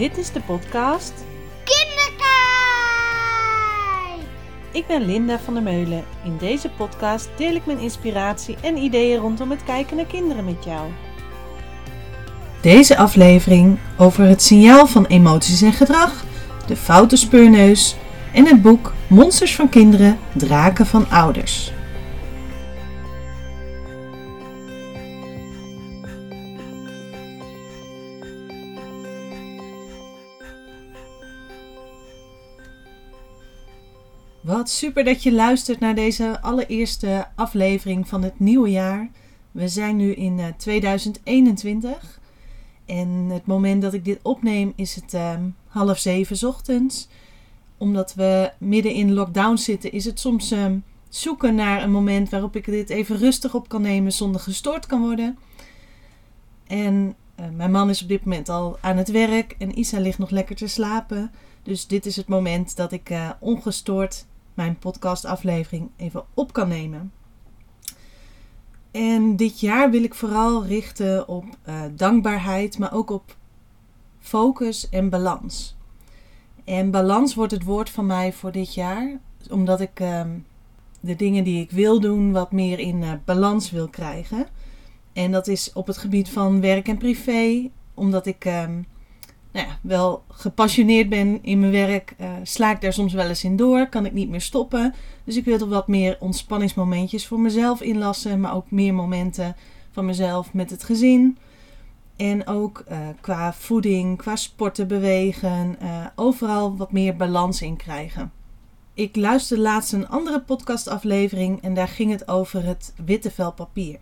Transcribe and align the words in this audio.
Dit 0.00 0.18
is 0.18 0.32
de 0.32 0.40
podcast 0.40 1.12
Kinderkijk! 1.64 2.20
Ik 4.72 4.86
ben 4.86 5.06
Linda 5.06 5.38
van 5.38 5.54
der 5.54 5.62
Meulen. 5.62 6.04
In 6.24 6.36
deze 6.38 6.70
podcast 6.76 7.28
deel 7.36 7.54
ik 7.54 7.66
mijn 7.66 7.78
inspiratie 7.78 8.56
en 8.62 8.76
ideeën 8.76 9.20
rondom 9.20 9.50
het 9.50 9.64
kijken 9.64 9.96
naar 9.96 10.06
kinderen 10.06 10.44
met 10.44 10.64
jou. 10.64 10.90
Deze 12.60 12.96
aflevering 12.96 13.78
over 13.96 14.24
het 14.24 14.42
signaal 14.42 14.86
van 14.86 15.06
emoties 15.06 15.62
en 15.62 15.72
gedrag, 15.72 16.24
de 16.66 16.76
foute 16.76 17.16
speurneus 17.16 17.96
en 18.32 18.46
het 18.46 18.62
boek 18.62 18.92
Monsters 19.06 19.54
van 19.54 19.68
Kinderen, 19.68 20.18
Draken 20.32 20.86
van 20.86 21.10
Ouders. 21.10 21.72
Wat 34.50 34.70
super 34.70 35.04
dat 35.04 35.22
je 35.22 35.32
luistert 35.32 35.80
naar 35.80 35.94
deze 35.94 36.40
allereerste 36.40 37.28
aflevering 37.34 38.08
van 38.08 38.22
het 38.22 38.40
nieuwe 38.40 38.70
jaar. 38.70 39.10
We 39.50 39.68
zijn 39.68 39.96
nu 39.96 40.12
in 40.12 40.38
eh, 40.38 40.46
2021 40.56 42.20
en 42.86 43.08
het 43.08 43.46
moment 43.46 43.82
dat 43.82 43.92
ik 43.92 44.04
dit 44.04 44.18
opneem 44.22 44.72
is 44.76 44.94
het 44.94 45.14
ehm, 45.14 45.42
half 45.66 45.98
zeven 45.98 46.48
ochtends. 46.48 47.08
Omdat 47.78 48.14
we 48.14 48.52
midden 48.58 48.92
in 48.92 49.12
lockdown 49.12 49.56
zitten, 49.56 49.92
is 49.92 50.04
het 50.04 50.20
soms 50.20 50.50
ehm, 50.50 50.78
zoeken 51.08 51.54
naar 51.54 51.82
een 51.82 51.92
moment 51.92 52.28
waarop 52.28 52.56
ik 52.56 52.64
dit 52.64 52.90
even 52.90 53.16
rustig 53.16 53.54
op 53.54 53.68
kan 53.68 53.82
nemen 53.82 54.12
zonder 54.12 54.40
gestoord 54.40 54.86
kan 54.86 55.00
worden. 55.00 55.38
En 56.66 57.14
eh, 57.34 57.44
mijn 57.56 57.70
man 57.70 57.90
is 57.90 58.02
op 58.02 58.08
dit 58.08 58.24
moment 58.24 58.48
al 58.48 58.78
aan 58.80 58.96
het 58.96 59.10
werk 59.10 59.54
en 59.58 59.78
Isa 59.78 59.98
ligt 60.00 60.18
nog 60.18 60.30
lekker 60.30 60.56
te 60.56 60.66
slapen. 60.66 61.30
Dus 61.62 61.86
dit 61.86 62.06
is 62.06 62.16
het 62.16 62.28
moment 62.28 62.76
dat 62.76 62.92
ik 62.92 63.10
eh, 63.10 63.30
ongestoord 63.40 64.28
mijn 64.60 64.78
podcastaflevering 64.78 65.90
even 65.96 66.24
op 66.34 66.52
kan 66.52 66.68
nemen. 66.68 67.12
En 68.90 69.36
dit 69.36 69.60
jaar 69.60 69.90
wil 69.90 70.02
ik 70.02 70.14
vooral 70.14 70.64
richten 70.64 71.28
op 71.28 71.44
eh, 71.62 71.82
dankbaarheid, 71.94 72.78
maar 72.78 72.92
ook 72.92 73.10
op 73.10 73.36
focus 74.18 74.88
en 74.88 75.08
balans. 75.08 75.76
En 76.64 76.90
balans 76.90 77.34
wordt 77.34 77.52
het 77.52 77.64
woord 77.64 77.90
van 77.90 78.06
mij 78.06 78.32
voor 78.32 78.52
dit 78.52 78.74
jaar, 78.74 79.20
omdat 79.50 79.80
ik 79.80 80.00
ehm, 80.00 80.38
de 81.00 81.16
dingen 81.16 81.44
die 81.44 81.62
ik 81.62 81.70
wil 81.70 82.00
doen 82.00 82.32
wat 82.32 82.52
meer 82.52 82.78
in 82.78 83.02
eh, 83.02 83.12
balans 83.24 83.70
wil 83.70 83.88
krijgen. 83.88 84.46
En 85.12 85.32
dat 85.32 85.46
is 85.46 85.72
op 85.72 85.86
het 85.86 85.98
gebied 85.98 86.28
van 86.28 86.60
werk 86.60 86.88
en 86.88 86.98
privé, 86.98 87.70
omdat 87.94 88.26
ik 88.26 88.44
ehm, 88.44 88.82
nou 89.52 89.66
ja, 89.66 89.78
wel 89.82 90.22
gepassioneerd 90.28 91.08
ben 91.08 91.38
in 91.42 91.60
mijn 91.60 91.72
werk, 91.72 92.14
eh, 92.16 92.32
sla 92.42 92.70
ik 92.70 92.80
daar 92.80 92.92
soms 92.92 93.12
wel 93.12 93.28
eens 93.28 93.44
in 93.44 93.56
door, 93.56 93.88
kan 93.88 94.06
ik 94.06 94.12
niet 94.12 94.28
meer 94.28 94.40
stoppen. 94.40 94.94
Dus 95.24 95.36
ik 95.36 95.44
wil 95.44 95.58
er 95.58 95.68
wat 95.68 95.88
meer 95.88 96.16
ontspanningsmomentjes 96.20 97.26
voor 97.26 97.40
mezelf 97.40 97.80
inlassen, 97.80 98.40
maar 98.40 98.54
ook 98.54 98.70
meer 98.70 98.94
momenten 98.94 99.56
van 99.90 100.04
mezelf 100.04 100.52
met 100.52 100.70
het 100.70 100.84
gezin. 100.84 101.38
En 102.16 102.46
ook 102.46 102.84
eh, 102.86 102.98
qua 103.20 103.52
voeding, 103.52 104.18
qua 104.18 104.36
sporten, 104.36 104.88
bewegen, 104.88 105.76
eh, 105.80 106.06
overal 106.14 106.76
wat 106.76 106.92
meer 106.92 107.16
balans 107.16 107.62
in 107.62 107.76
krijgen. 107.76 108.32
Ik 108.94 109.16
luisterde 109.16 109.62
laatst 109.62 109.92
een 109.92 110.08
andere 110.08 110.40
podcastaflevering 110.40 111.62
en 111.62 111.74
daar 111.74 111.88
ging 111.88 112.10
het 112.10 112.28
over 112.28 112.64
het 112.64 112.94
witte 113.04 113.30
vel 113.30 113.52
papier. 113.52 113.98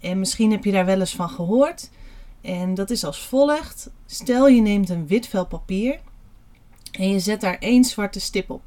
En 0.00 0.18
misschien 0.18 0.50
heb 0.50 0.64
je 0.64 0.72
daar 0.72 0.86
wel 0.86 1.00
eens 1.00 1.14
van 1.14 1.28
gehoord. 1.28 1.90
En 2.40 2.74
dat 2.74 2.90
is 2.90 3.04
als 3.04 3.26
volgt. 3.26 3.90
Stel 4.06 4.48
je 4.48 4.60
neemt 4.60 4.88
een 4.88 5.06
wit 5.06 5.26
vel 5.26 5.46
papier 5.46 6.00
en 6.92 7.08
je 7.08 7.20
zet 7.20 7.40
daar 7.40 7.58
één 7.58 7.84
zwarte 7.84 8.20
stip 8.20 8.50
op. 8.50 8.62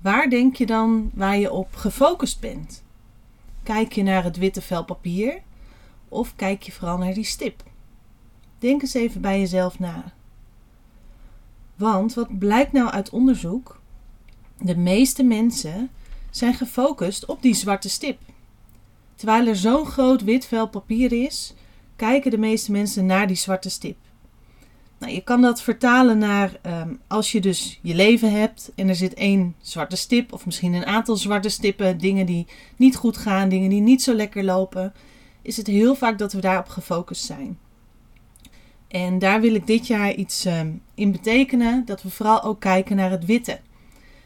Waar 0.00 0.30
denk 0.30 0.56
je 0.56 0.66
dan 0.66 1.10
waar 1.14 1.38
je 1.38 1.52
op 1.52 1.74
gefocust 1.74 2.40
bent? 2.40 2.82
Kijk 3.62 3.92
je 3.92 4.02
naar 4.02 4.24
het 4.24 4.36
witte 4.36 4.62
vel 4.62 4.84
papier 4.84 5.42
of 6.08 6.36
kijk 6.36 6.62
je 6.62 6.72
vooral 6.72 6.98
naar 6.98 7.14
die 7.14 7.24
stip? 7.24 7.62
Denk 8.58 8.82
eens 8.82 8.94
even 8.94 9.20
bij 9.20 9.38
jezelf 9.38 9.78
na. 9.78 10.12
Want 11.76 12.14
wat 12.14 12.38
blijkt 12.38 12.72
nou 12.72 12.90
uit 12.90 13.10
onderzoek? 13.10 13.80
De 14.58 14.76
meeste 14.76 15.22
mensen 15.22 15.90
zijn 16.30 16.54
gefocust 16.54 17.26
op 17.26 17.42
die 17.42 17.54
zwarte 17.54 17.88
stip. 17.88 18.20
Terwijl 19.14 19.46
er 19.46 19.56
zo'n 19.56 19.86
groot 19.86 20.22
wit 20.22 20.46
vel 20.46 20.68
papier 20.68 21.12
is, 21.12 21.54
kijken 21.98 22.30
de 22.30 22.38
meeste 22.38 22.72
mensen 22.72 23.06
naar 23.06 23.26
die 23.26 23.36
zwarte 23.36 23.70
stip. 23.70 23.96
Nou, 24.98 25.12
je 25.12 25.20
kan 25.20 25.40
dat 25.40 25.62
vertalen 25.62 26.18
naar 26.18 26.58
ehm, 26.62 26.94
als 27.06 27.32
je 27.32 27.40
dus 27.40 27.78
je 27.82 27.94
leven 27.94 28.32
hebt 28.32 28.72
en 28.74 28.88
er 28.88 28.94
zit 28.94 29.14
één 29.14 29.54
zwarte 29.60 29.96
stip, 29.96 30.32
of 30.32 30.46
misschien 30.46 30.72
een 30.72 30.86
aantal 30.86 31.16
zwarte 31.16 31.48
stippen, 31.48 31.98
dingen 31.98 32.26
die 32.26 32.46
niet 32.76 32.96
goed 32.96 33.16
gaan, 33.16 33.48
dingen 33.48 33.70
die 33.70 33.80
niet 33.80 34.02
zo 34.02 34.14
lekker 34.14 34.44
lopen, 34.44 34.92
is 35.42 35.56
het 35.56 35.66
heel 35.66 35.94
vaak 35.94 36.18
dat 36.18 36.32
we 36.32 36.40
daarop 36.40 36.68
gefocust 36.68 37.24
zijn. 37.24 37.58
En 38.88 39.18
daar 39.18 39.40
wil 39.40 39.54
ik 39.54 39.66
dit 39.66 39.86
jaar 39.86 40.14
iets 40.14 40.44
ehm, 40.44 40.70
in 40.94 41.12
betekenen, 41.12 41.84
dat 41.84 42.02
we 42.02 42.10
vooral 42.10 42.42
ook 42.42 42.60
kijken 42.60 42.96
naar 42.96 43.10
het 43.10 43.24
witte. 43.24 43.60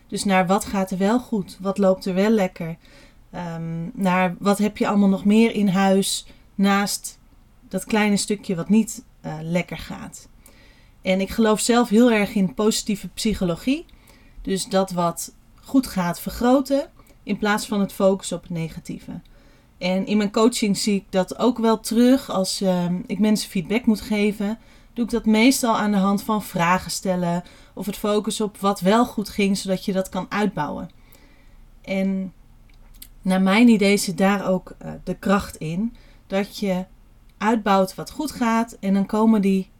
Dus 0.08 0.24
naar 0.24 0.46
wat 0.46 0.64
gaat 0.64 0.90
er 0.90 0.98
wel 0.98 1.20
goed, 1.20 1.58
wat 1.60 1.78
loopt 1.78 2.04
er 2.04 2.14
wel 2.14 2.30
lekker, 2.30 2.76
Ehm, 3.32 3.88
naar 3.94 4.34
wat 4.38 4.58
heb 4.58 4.76
je 4.76 4.88
allemaal 4.88 5.08
nog 5.08 5.24
meer 5.24 5.54
in 5.54 5.68
huis 5.68 6.26
naast 6.54 7.18
dat 7.72 7.84
kleine 7.84 8.16
stukje 8.16 8.54
wat 8.54 8.68
niet 8.68 9.04
eh, 9.20 9.38
lekker 9.42 9.78
gaat. 9.78 10.28
En 11.02 11.20
ik 11.20 11.30
geloof 11.30 11.60
zelf 11.60 11.88
heel 11.88 12.10
erg 12.10 12.34
in 12.34 12.54
positieve 12.54 13.08
psychologie. 13.08 13.86
Dus 14.42 14.66
dat 14.66 14.90
wat 14.90 15.34
goed 15.54 15.86
gaat 15.86 16.20
vergroten 16.20 16.90
in 17.22 17.38
plaats 17.38 17.66
van 17.66 17.80
het 17.80 17.92
focussen 17.92 18.36
op 18.36 18.42
het 18.42 18.52
negatieve. 18.52 19.20
En 19.78 20.06
in 20.06 20.16
mijn 20.16 20.32
coaching 20.32 20.76
zie 20.76 20.94
ik 20.94 21.04
dat 21.10 21.38
ook 21.38 21.58
wel 21.58 21.80
terug 21.80 22.30
als 22.30 22.60
ehm, 22.60 23.00
ik 23.06 23.18
mensen 23.18 23.50
feedback 23.50 23.86
moet 23.86 24.00
geven. 24.00 24.58
Doe 24.92 25.04
ik 25.04 25.10
dat 25.10 25.26
meestal 25.26 25.76
aan 25.76 25.90
de 25.90 25.96
hand 25.96 26.22
van 26.22 26.42
vragen 26.42 26.90
stellen 26.90 27.42
of 27.74 27.86
het 27.86 27.96
focussen 27.96 28.44
op 28.44 28.58
wat 28.58 28.80
wel 28.80 29.06
goed 29.06 29.28
ging, 29.28 29.58
zodat 29.58 29.84
je 29.84 29.92
dat 29.92 30.08
kan 30.08 30.26
uitbouwen. 30.28 30.90
En 31.82 32.32
naar 33.22 33.42
mijn 33.42 33.68
idee 33.68 33.96
zit 33.96 34.18
daar 34.18 34.48
ook 34.48 34.74
uh, 34.84 34.92
de 35.04 35.14
kracht 35.14 35.56
in. 35.56 35.96
Dat 36.26 36.58
je 36.58 36.84
uitbouwt 37.42 37.94
wat 37.94 38.10
goed 38.10 38.30
gaat 38.30 38.76
en 38.80 38.94
dan 38.94 39.06
komen 39.06 39.40
die 39.40 39.70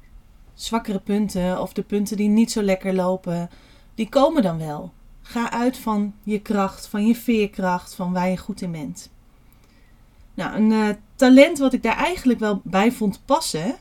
zwakkere 0.55 0.99
punten 0.99 1.61
of 1.61 1.73
de 1.73 1.83
punten 1.83 2.17
die 2.17 2.29
niet 2.29 2.53
zo 2.53 2.63
lekker 2.63 2.95
lopen, 2.95 3.51
die 3.95 4.09
komen 4.09 4.43
dan 4.43 4.59
wel. 4.59 4.93
Ga 5.23 5.51
uit 5.51 5.77
van 5.77 6.15
je 6.23 6.41
kracht, 6.41 6.87
van 6.87 7.07
je 7.07 7.15
veerkracht, 7.15 7.95
van 7.95 8.13
waar 8.13 8.29
je 8.29 8.37
goed 8.37 8.61
in 8.61 8.73
bent. 8.73 9.11
Nou, 10.35 10.57
een 10.57 10.71
uh, 10.71 10.89
talent 11.15 11.59
wat 11.59 11.73
ik 11.73 11.83
daar 11.83 11.97
eigenlijk 11.97 12.39
wel 12.39 12.61
bij 12.65 12.93
vond 12.93 13.23
passen, 13.25 13.77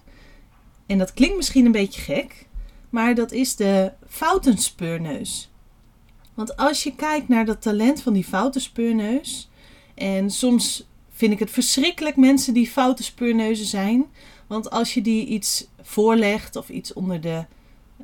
en 0.86 0.97
dat 0.97 1.14
klinkt 1.14 1.36
misschien 1.36 1.66
een 1.66 1.72
beetje 1.72 2.02
gek, 2.02 2.47
maar 2.90 3.16
dat 3.16 3.31
is 3.31 3.56
de 3.56 3.91
foutenspeurneus. 4.08 5.52
Want 6.34 6.58
als 6.58 6.84
je 6.84 6.96
kijkt 6.96 7.28
naar 7.28 7.46
dat 7.46 7.62
talent 7.62 8.02
van 8.02 8.14
die 8.14 8.24
foutenspeurneus, 8.24 9.50
en 9.96 10.30
soms 10.30 10.88
vind 11.22 11.34
ik 11.34 11.40
het 11.40 11.52
verschrikkelijk 11.52 12.16
mensen 12.16 12.54
die 12.54 12.68
foute 12.68 13.04
speurneuzen 13.04 13.66
zijn. 13.66 14.06
Want 14.48 14.70
als 14.70 14.94
je 14.94 15.02
die 15.02 15.26
iets 15.26 15.68
voorlegt 15.82 16.56
of 16.56 16.70
iets 16.70 16.94
onder 16.94 17.22
de 17.22 17.46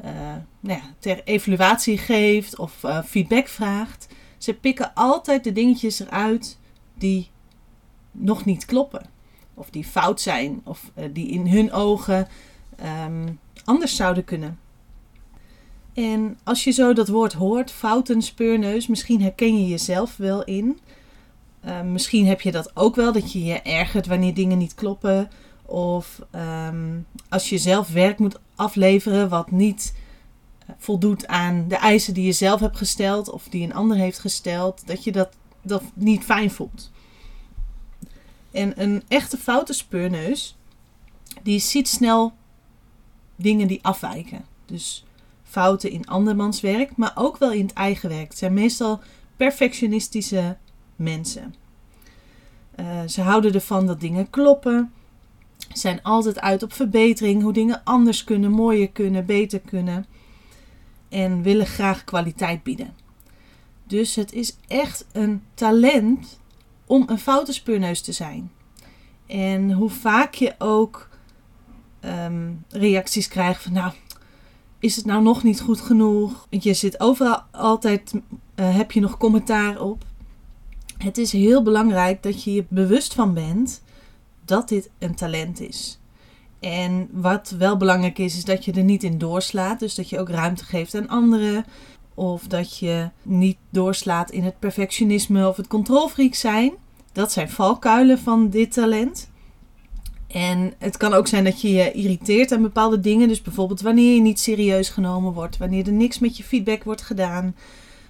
uh, 0.03 0.11
nou 0.59 0.79
ja, 0.79 0.81
ter 0.99 1.21
evaluatie 1.23 1.97
geeft 1.97 2.57
of 2.57 2.83
uh, 2.83 3.03
feedback 3.03 3.47
vraagt, 3.47 4.07
ze 4.37 4.53
pikken 4.53 4.93
altijd 4.93 5.43
de 5.43 5.51
dingetjes 5.51 5.99
eruit 5.99 6.57
die 6.93 7.29
nog 8.11 8.45
niet 8.45 8.65
kloppen. 8.65 9.09
Of 9.53 9.69
die 9.69 9.83
fout 9.83 10.21
zijn, 10.21 10.61
of 10.63 10.91
uh, 10.95 11.05
die 11.13 11.27
in 11.27 11.47
hun 11.47 11.71
ogen 11.71 12.27
um, 13.05 13.39
anders 13.63 13.95
zouden 13.95 14.23
kunnen. 14.23 14.59
En 15.93 16.37
als 16.43 16.63
je 16.63 16.71
zo 16.71 16.93
dat 16.93 17.07
woord 17.07 17.33
hoort, 17.33 17.71
fouten, 17.71 18.21
speurneus, 18.21 18.87
misschien 18.87 19.21
herken 19.21 19.59
je 19.59 19.67
jezelf 19.67 20.17
wel 20.17 20.43
in. 20.43 20.79
Uh, 21.65 21.81
misschien 21.81 22.27
heb 22.27 22.41
je 22.41 22.51
dat 22.51 22.75
ook 22.75 22.95
wel, 22.95 23.11
dat 23.11 23.31
je 23.31 23.43
je 23.43 23.61
ergert 23.61 24.07
wanneer 24.07 24.33
dingen 24.33 24.57
niet 24.57 24.75
kloppen. 24.75 25.29
Of 25.65 26.21
um, 26.35 27.05
als 27.29 27.49
je 27.49 27.57
zelf 27.57 27.89
werk 27.89 28.19
moet 28.19 28.39
afleveren 28.55 29.29
wat 29.29 29.51
niet 29.51 29.93
voldoet 30.77 31.27
aan 31.27 31.65
de 31.67 31.75
eisen 31.75 32.13
die 32.13 32.25
je 32.25 32.31
zelf 32.31 32.59
hebt 32.59 32.77
gesteld 32.77 33.29
of 33.29 33.47
die 33.49 33.63
een 33.63 33.73
ander 33.73 33.97
heeft 33.97 34.19
gesteld, 34.19 34.87
dat 34.87 35.03
je 35.03 35.11
dat, 35.11 35.29
dat 35.61 35.83
niet 35.93 36.23
fijn 36.23 36.51
voelt. 36.51 36.91
En 38.51 38.81
een 38.81 39.03
echte 39.07 39.37
foute 39.37 39.73
speurneus, 39.73 40.57
die 41.43 41.59
ziet 41.59 41.87
snel 41.87 42.33
dingen 43.35 43.67
die 43.67 43.83
afwijken. 43.83 44.45
Dus 44.65 45.05
fouten 45.43 45.91
in 45.91 46.07
andermans 46.07 46.61
werk, 46.61 46.95
maar 46.95 47.11
ook 47.15 47.37
wel 47.37 47.51
in 47.51 47.65
het 47.65 47.73
eigen 47.73 48.09
werk. 48.09 48.29
Het 48.29 48.37
zijn 48.37 48.53
meestal 48.53 48.99
perfectionistische 49.35 50.57
mensen. 50.97 51.55
Uh, 52.79 53.01
ze 53.07 53.21
houden 53.21 53.53
ervan 53.53 53.85
dat 53.85 53.99
dingen 53.99 54.29
kloppen. 54.29 54.91
zijn 55.73 56.03
altijd 56.03 56.39
uit 56.39 56.63
op 56.63 56.73
verbetering, 56.73 57.41
hoe 57.41 57.53
dingen 57.53 57.81
anders 57.83 58.23
kunnen, 58.23 58.51
mooier 58.51 58.89
kunnen, 58.89 59.25
beter 59.25 59.59
kunnen. 59.59 60.05
En 61.09 61.41
willen 61.41 61.65
graag 61.65 62.03
kwaliteit 62.03 62.63
bieden. 62.63 62.93
Dus 63.83 64.15
het 64.15 64.33
is 64.33 64.57
echt 64.67 65.05
een 65.11 65.43
talent 65.53 66.39
om 66.85 67.03
een 67.07 67.19
foute 67.19 67.53
speurneus 67.53 68.01
te 68.01 68.11
zijn. 68.11 68.51
En 69.25 69.71
hoe 69.71 69.89
vaak 69.89 70.33
je 70.33 70.55
ook 70.57 71.09
ehm, 71.99 72.51
reacties 72.69 73.27
krijgt 73.27 73.63
van 73.63 73.73
nou, 73.73 73.93
is 74.79 74.95
het 74.95 75.05
nou 75.05 75.23
nog 75.23 75.43
niet 75.43 75.61
goed 75.61 75.81
genoeg? 75.81 76.47
Je 76.49 76.73
zit 76.73 76.99
overal 76.99 77.43
altijd, 77.51 78.13
uh, 78.13 78.75
heb 78.75 78.91
je 78.91 78.99
nog 78.99 79.17
commentaar 79.17 79.81
op. 79.81 80.05
Het 80.97 81.17
is 81.17 81.31
heel 81.31 81.63
belangrijk 81.63 82.23
dat 82.23 82.43
je 82.43 82.53
je 82.53 82.65
bewust 82.69 83.13
van 83.13 83.33
bent 83.33 83.81
dat 84.45 84.69
dit 84.69 84.89
een 84.99 85.15
talent 85.15 85.59
is. 85.59 85.99
En 86.59 87.07
wat 87.11 87.55
wel 87.57 87.77
belangrijk 87.77 88.17
is, 88.17 88.37
is 88.37 88.45
dat 88.45 88.65
je 88.65 88.71
er 88.71 88.83
niet 88.83 89.03
in 89.03 89.17
doorslaat. 89.17 89.79
Dus 89.79 89.95
dat 89.95 90.09
je 90.09 90.19
ook 90.19 90.29
ruimte 90.29 90.63
geeft 90.65 90.95
aan 90.95 91.07
anderen. 91.07 91.65
Of 92.13 92.43
dat 92.47 92.77
je 92.77 93.09
niet 93.23 93.57
doorslaat 93.69 94.31
in 94.31 94.43
het 94.43 94.59
perfectionisme 94.59 95.47
of 95.47 95.57
het 95.57 95.67
controlfreak 95.67 96.33
zijn. 96.33 96.71
Dat 97.11 97.31
zijn 97.31 97.49
valkuilen 97.49 98.19
van 98.19 98.49
dit 98.49 98.73
talent. 98.73 99.29
En 100.27 100.73
het 100.77 100.97
kan 100.97 101.13
ook 101.13 101.27
zijn 101.27 101.43
dat 101.43 101.61
je 101.61 101.71
je 101.71 101.91
irriteert 101.91 102.51
aan 102.51 102.61
bepaalde 102.61 102.99
dingen. 102.99 103.27
Dus 103.27 103.41
bijvoorbeeld 103.41 103.81
wanneer 103.81 104.13
je 104.13 104.21
niet 104.21 104.39
serieus 104.39 104.89
genomen 104.89 105.33
wordt, 105.33 105.57
wanneer 105.57 105.85
er 105.85 105.93
niks 105.93 106.19
met 106.19 106.37
je 106.37 106.43
feedback 106.43 106.83
wordt 106.83 107.01
gedaan, 107.01 107.55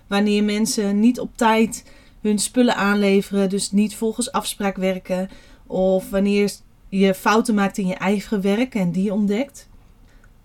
wanneer 0.08 0.44
mensen 0.44 1.00
niet 1.00 1.20
op 1.20 1.38
tijd 1.38 1.84
hun 2.22 2.40
spullen 2.40 2.76
aanleveren, 2.76 3.50
dus 3.50 3.72
niet 3.72 3.96
volgens 3.96 4.32
afspraak 4.32 4.76
werken, 4.76 5.30
of 5.68 6.10
wanneer 6.10 6.52
je 6.90 7.14
fouten 7.14 7.56
maakt 7.56 7.78
in 7.78 7.88
je 7.88 7.96
eigen 7.96 8.42
werk 8.42 8.76
en 8.76 8.92
die 8.92 9.14
ontdekt. 9.14 9.70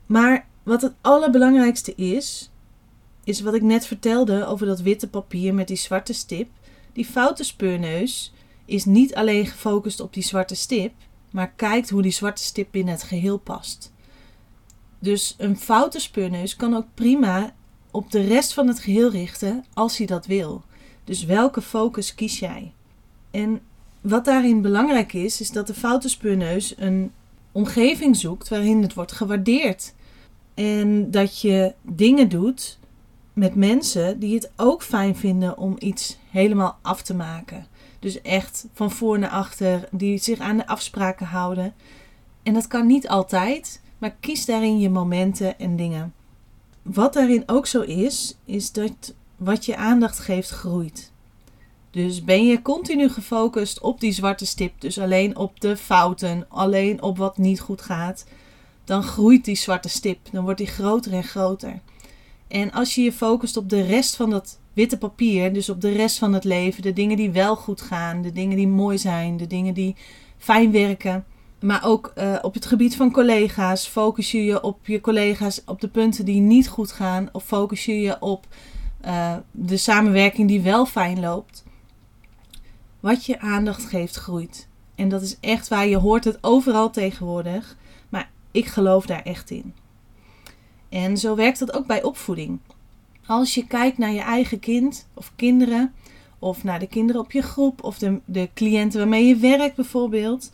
Maar 0.06 0.46
wat 0.62 0.82
het 0.82 0.94
allerbelangrijkste 1.00 1.94
is, 1.94 2.50
is 3.24 3.40
wat 3.40 3.54
ik 3.54 3.62
net 3.62 3.86
vertelde 3.86 4.46
over 4.46 4.66
dat 4.66 4.80
witte 4.80 5.08
papier 5.08 5.54
met 5.54 5.69
die 5.69 5.76
zwarte 5.76 6.12
stip. 6.12 6.48
Die 6.92 7.06
foute 7.06 7.44
speurneus 7.44 8.32
is 8.64 8.84
niet 8.84 9.14
alleen 9.14 9.46
gefocust 9.46 10.00
op 10.00 10.12
die 10.12 10.22
zwarte 10.22 10.54
stip, 10.54 10.92
maar 11.30 11.52
kijkt 11.56 11.90
hoe 11.90 12.02
die 12.02 12.12
zwarte 12.12 12.42
stip 12.42 12.69
binnen 12.70 12.94
het 12.94 13.02
geheel 13.02 13.38
past. 13.38 13.92
Dus 14.98 15.34
een 15.38 15.56
foute 15.56 16.00
speurneus 16.00 16.56
kan 16.56 16.74
ook 16.76 16.86
prima 16.94 17.54
op 17.90 18.10
de 18.10 18.20
rest 18.20 18.52
van 18.52 18.69
het 18.69 18.80
geheel 18.80 19.10
richten 19.10 19.64
als 19.74 19.96
hij 19.96 20.06
dat 20.06 20.26
wil. 20.26 20.62
Dus 21.04 21.25
welke 21.25 21.62
focus 21.62 22.14
kies 22.14 22.38
jij? 22.38 22.72
En 23.31 23.60
wat 24.00 24.25
daarin 24.25 24.62
belangrijk 24.62 25.12
is, 25.12 25.40
is 25.40 25.50
dat 25.50 25.66
de 25.66 25.75
foute 25.75 26.08
speurneus 26.08 26.75
een 26.78 27.12
omgeving 27.52 28.16
zoekt 28.16 28.49
waarin 28.49 28.82
het 28.82 28.94
wordt 28.94 29.12
gewaardeerd. 29.12 29.94
En 30.54 31.10
dat 31.10 31.40
je 31.40 31.75
dingen 31.82 32.28
doet 32.28 32.78
met 33.32 33.54
mensen 33.54 34.19
die 34.19 34.34
het 34.34 34.50
ook 34.56 34.82
fijn 34.82 35.16
vinden 35.16 35.58
om 35.58 35.76
iets 35.78 36.19
helemaal 36.31 36.78
af 36.82 37.02
te 37.02 37.14
maken. 37.14 37.66
Dus 37.98 38.22
echt 38.22 38.66
van 38.72 38.90
voor 38.90 39.19
naar 39.19 39.31
achter, 39.31 39.88
die 39.90 40.19
zich 40.19 40.38
aan 40.38 40.56
de 40.56 40.66
afspraken 40.66 41.26
houden. 41.26 41.75
En 42.43 42.55
dat 42.55 42.66
kan 42.66 42.87
niet 42.87 43.08
altijd, 43.08 43.81
maar 43.98 44.16
kies 44.20 44.44
daarin 44.44 44.78
je 44.78 44.90
momenten 44.90 45.58
en 45.58 45.76
dingen. 45.76 46.14
Wat 46.82 47.12
daarin 47.12 47.43
ook 47.46 47.66
zo 47.66 47.81
is, 47.81 48.38
is 48.44 48.72
dat 48.72 49.14
wat 49.44 49.65
je 49.65 49.77
aandacht 49.77 50.19
geeft 50.19 50.50
groeit. 50.50 51.12
Dus 51.91 52.25
ben 52.25 52.47
je 52.47 52.62
continu 52.62 53.09
gefocust 53.09 53.81
op 53.81 54.00
die 54.00 54.12
zwarte 54.12 54.47
stip, 54.47 54.81
dus 54.81 54.99
alleen 54.99 55.37
op 55.37 55.61
de 55.61 55.77
fouten, 55.77 56.47
alleen 56.49 57.03
op 57.03 57.19
wat 57.19 57.39
niet 57.39 57.61
goed 57.61 57.83
gaat, 57.83 58.25
dan 58.85 59.03
groeit 59.03 59.44
die 59.44 59.56
zwarte 59.56 59.89
stip. 59.89 60.19
Dan 60.33 60.44
wordt 60.44 60.59
die 60.59 60.67
groter 60.67 61.12
en 61.12 61.25
groter. 61.25 61.81
En 62.49 62.73
als 62.73 62.94
je 62.94 63.03
je 63.03 63.12
focust 63.12 63.56
op 63.56 63.69
de 63.69 63.83
rest 63.83 64.17
van 64.17 64.31
dat 64.31 64.59
witte 64.73 64.99
papier, 64.99 65.53
dus 65.53 65.69
op 65.69 65.81
de 65.81 65.93
rest 65.93 66.19
van 66.19 66.33
het 66.33 66.44
leven, 66.44 66.83
de 66.83 66.93
dingen 66.93 67.17
die 67.17 67.31
wel 67.31 67.56
goed 67.56 67.81
gaan, 67.81 68.23
de 68.23 68.33
dingen 68.33 68.56
die 68.56 68.69
mooi 68.69 68.99
zijn, 68.99 69.37
de 69.37 69.47
dingen 69.47 69.75
die 69.75 69.97
fijn 70.39 70.73
werken, 70.73 71.25
maar 71.61 71.85
ook 71.85 72.12
uh, 72.19 72.39
op 72.43 72.55
het 72.55 72.67
gebied 72.67 72.97
van 72.97 73.12
collega's, 73.12 73.87
focus 73.87 74.31
je 74.33 74.44
je 74.44 74.62
op 74.62 74.87
je 74.87 75.00
collega's 75.00 75.62
op 75.67 75.81
de 75.81 75.89
punten 75.89 76.25
die 76.25 76.41
niet 76.41 76.69
goed 76.69 76.93
gaan, 76.93 77.29
of 77.33 77.44
focus 77.44 77.85
je 77.85 78.00
je 78.00 78.21
op 78.21 78.47
uh, 79.06 79.37
de 79.50 79.76
samenwerking 79.76 80.49
die 80.49 80.60
wel 80.60 80.87
fijn 80.87 81.20
loopt. 81.20 81.64
Wat 83.00 83.25
je 83.25 83.40
aandacht 83.40 83.84
geeft, 83.84 84.16
groeit. 84.16 84.69
En 84.94 85.08
dat 85.08 85.22
is 85.22 85.37
echt 85.40 85.69
waar 85.69 85.87
je 85.87 85.96
hoort 85.96 86.25
het 86.25 86.38
overal 86.40 86.90
tegenwoordig, 86.90 87.76
maar 88.08 88.31
ik 88.50 88.66
geloof 88.66 89.06
daar 89.06 89.22
echt 89.22 89.50
in. 89.50 89.75
En 90.88 91.16
zo 91.19 91.34
werkt 91.34 91.58
dat 91.58 91.72
ook 91.72 91.87
bij 91.87 92.02
opvoeding. 92.02 92.58
Als 93.26 93.54
je 93.54 93.66
kijkt 93.66 93.99
naar 93.99 94.12
je 94.12 94.20
eigen 94.20 94.58
kind 94.58 95.06
of 95.14 95.32
kinderen, 95.37 95.93
of 96.38 96.64
naar 96.64 96.78
de 96.78 96.87
kinderen 96.87 97.20
op 97.20 97.32
je 97.32 97.43
groep, 97.43 97.84
of 97.84 97.98
de, 97.98 98.20
de 98.25 98.48
cliënten 98.55 98.98
waarmee 98.98 99.26
je 99.26 99.37
werkt 99.37 99.76
bijvoorbeeld, 99.76 100.50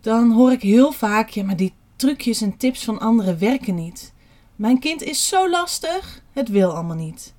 dan 0.00 0.30
hoor 0.30 0.52
ik 0.52 0.62
heel 0.62 0.92
vaak: 0.92 1.28
ja, 1.28 1.44
maar 1.44 1.56
die 1.56 1.72
trucjes 1.96 2.40
en 2.40 2.56
tips 2.56 2.84
van 2.84 3.00
anderen 3.00 3.38
werken 3.38 3.74
niet. 3.74 4.12
Mijn 4.56 4.78
kind 4.78 5.02
is 5.02 5.28
zo 5.28 5.50
lastig, 5.50 6.22
het 6.38 6.48
wil 6.48 6.74
allemaal 6.74 6.96
niet. 6.96 7.34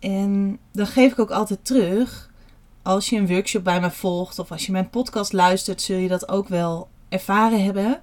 En 0.00 0.58
dan 0.72 0.86
geef 0.86 1.12
ik 1.12 1.18
ook 1.18 1.30
altijd 1.30 1.64
terug. 1.64 2.30
Als 2.82 3.08
je 3.08 3.16
een 3.16 3.26
workshop 3.26 3.64
bij 3.64 3.80
me 3.80 3.90
volgt 3.90 4.38
of 4.38 4.50
als 4.50 4.66
je 4.66 4.72
mijn 4.72 4.90
podcast 4.90 5.32
luistert, 5.32 5.82
zul 5.82 5.96
je 5.96 6.08
dat 6.08 6.28
ook 6.28 6.48
wel 6.48 6.88
ervaren 7.08 7.64
hebben. 7.64 8.00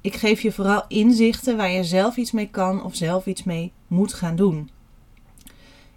Ik 0.00 0.14
geef 0.14 0.40
je 0.40 0.52
vooral 0.52 0.84
inzichten 0.88 1.56
waar 1.56 1.70
je 1.70 1.84
zelf 1.84 2.16
iets 2.16 2.32
mee 2.32 2.50
kan 2.50 2.84
of 2.84 2.94
zelf 2.94 3.26
iets 3.26 3.42
mee 3.42 3.72
moet 3.86 4.14
gaan 4.14 4.36
doen. 4.36 4.70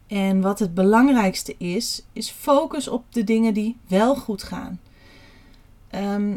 En 0.07 0.41
wat 0.41 0.59
het 0.59 0.73
belangrijkste 0.73 1.56
is, 1.57 2.06
is 2.13 2.29
focus 2.29 2.88
op 2.88 3.03
de 3.09 3.23
dingen 3.23 3.53
die 3.53 3.77
wel 3.88 4.15
goed 4.15 4.44
gaan. 4.44 4.79
Ehm, 5.89 6.35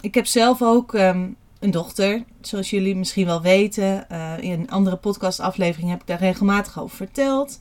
ik 0.00 0.14
heb 0.14 0.26
zelf 0.26 0.62
ook 0.62 0.94
ehm, 0.94 1.28
een 1.62 1.70
dochter, 1.70 2.24
zoals 2.40 2.70
jullie 2.70 2.96
misschien 2.96 3.26
wel 3.26 3.42
weten. 3.42 4.06
Uh, 4.12 4.32
in 4.40 4.60
een 4.60 4.70
andere 4.70 4.96
podcastaflevering 4.96 5.90
heb 5.90 6.00
ik 6.00 6.06
daar 6.06 6.18
regelmatig 6.18 6.80
over 6.80 6.96
verteld. 6.96 7.58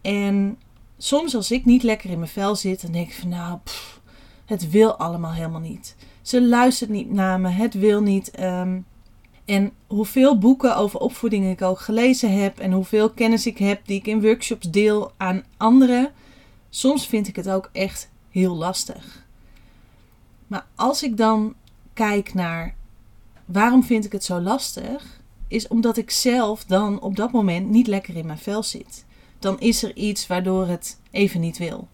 En 0.00 0.58
soms 0.98 1.34
als 1.34 1.50
ik 1.50 1.64
niet 1.64 1.82
lekker 1.82 2.10
in 2.10 2.18
mijn 2.18 2.30
vel 2.30 2.56
zit, 2.56 2.82
dan 2.82 2.92
denk 2.92 3.08
ik 3.08 3.14
van 3.14 3.28
nou, 3.28 3.58
het 4.44 4.70
wil 4.70 4.96
allemaal 4.96 5.32
helemaal 5.32 5.60
niet. 5.60 5.96
Ze 6.22 6.42
luistert 6.42 6.90
niet 6.90 7.10
naar 7.10 7.40
me, 7.40 7.48
het 7.48 7.74
wil 7.74 8.02
niet. 8.02 8.40
Um, 8.40 8.86
en 9.44 9.72
hoeveel 9.86 10.38
boeken 10.38 10.76
over 10.76 11.00
opvoeding 11.00 11.50
ik 11.50 11.62
ook 11.62 11.80
gelezen 11.80 12.40
heb 12.40 12.58
en 12.58 12.72
hoeveel 12.72 13.10
kennis 13.10 13.46
ik 13.46 13.58
heb 13.58 13.80
die 13.86 13.98
ik 13.98 14.06
in 14.06 14.22
workshops 14.22 14.70
deel 14.70 15.12
aan 15.16 15.44
anderen, 15.56 16.12
soms 16.68 17.06
vind 17.06 17.28
ik 17.28 17.36
het 17.36 17.50
ook 17.50 17.70
echt 17.72 18.10
heel 18.30 18.54
lastig. 18.56 19.26
Maar 20.46 20.66
als 20.74 21.02
ik 21.02 21.16
dan 21.16 21.54
kijk 21.94 22.34
naar 22.34 22.74
waarom 23.52 23.84
vind 23.84 24.04
ik 24.04 24.12
het 24.12 24.24
zo 24.24 24.40
lastig, 24.40 25.20
is 25.48 25.68
omdat 25.68 25.96
ik 25.96 26.10
zelf 26.10 26.64
dan 26.64 27.00
op 27.00 27.16
dat 27.16 27.32
moment 27.32 27.68
niet 27.68 27.86
lekker 27.86 28.16
in 28.16 28.26
mijn 28.26 28.38
vel 28.38 28.62
zit. 28.62 29.04
Dan 29.38 29.60
is 29.60 29.82
er 29.82 29.96
iets 29.96 30.26
waardoor 30.26 30.66
het 30.66 31.00
even 31.10 31.40
niet 31.40 31.58
wil. 31.58 31.88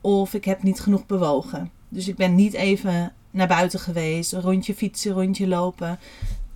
Of 0.00 0.34
ik 0.34 0.44
heb 0.44 0.62
niet 0.62 0.80
genoeg 0.80 1.06
bewogen. 1.06 1.70
Dus 1.88 2.08
ik 2.08 2.16
ben 2.16 2.34
niet 2.34 2.52
even 2.52 3.12
naar 3.30 3.48
buiten 3.48 3.80
geweest, 3.80 4.32
rondje 4.32 4.74
fietsen, 4.74 5.12
rondje 5.12 5.46
lopen 5.48 5.98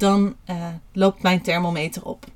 dan 0.01 0.35
uh, 0.51 0.67
loopt 0.93 1.23
mijn 1.23 1.43
thermometer 1.43 2.05
op. 2.05 2.27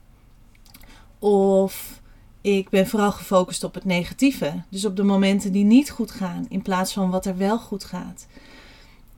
Of 1.19 2.01
ik 2.41 2.69
ben 2.69 2.87
vooral 2.87 3.13
gefocust 3.13 3.65
op 3.65 3.75
het 3.75 3.85
negatieve. 3.85 4.63
Dus 4.69 4.85
op 4.85 4.97
de 4.97 5.03
momenten 5.03 5.53
die 5.53 5.65
niet 5.65 5.91
goed 5.91 6.11
gaan, 6.11 6.47
in 6.49 6.63
plaats 6.63 6.93
van 6.93 7.11
wat 7.11 7.27
er 7.27 7.37
wel 7.37 7.59
goed 7.59 7.85
gaat. 7.85 8.27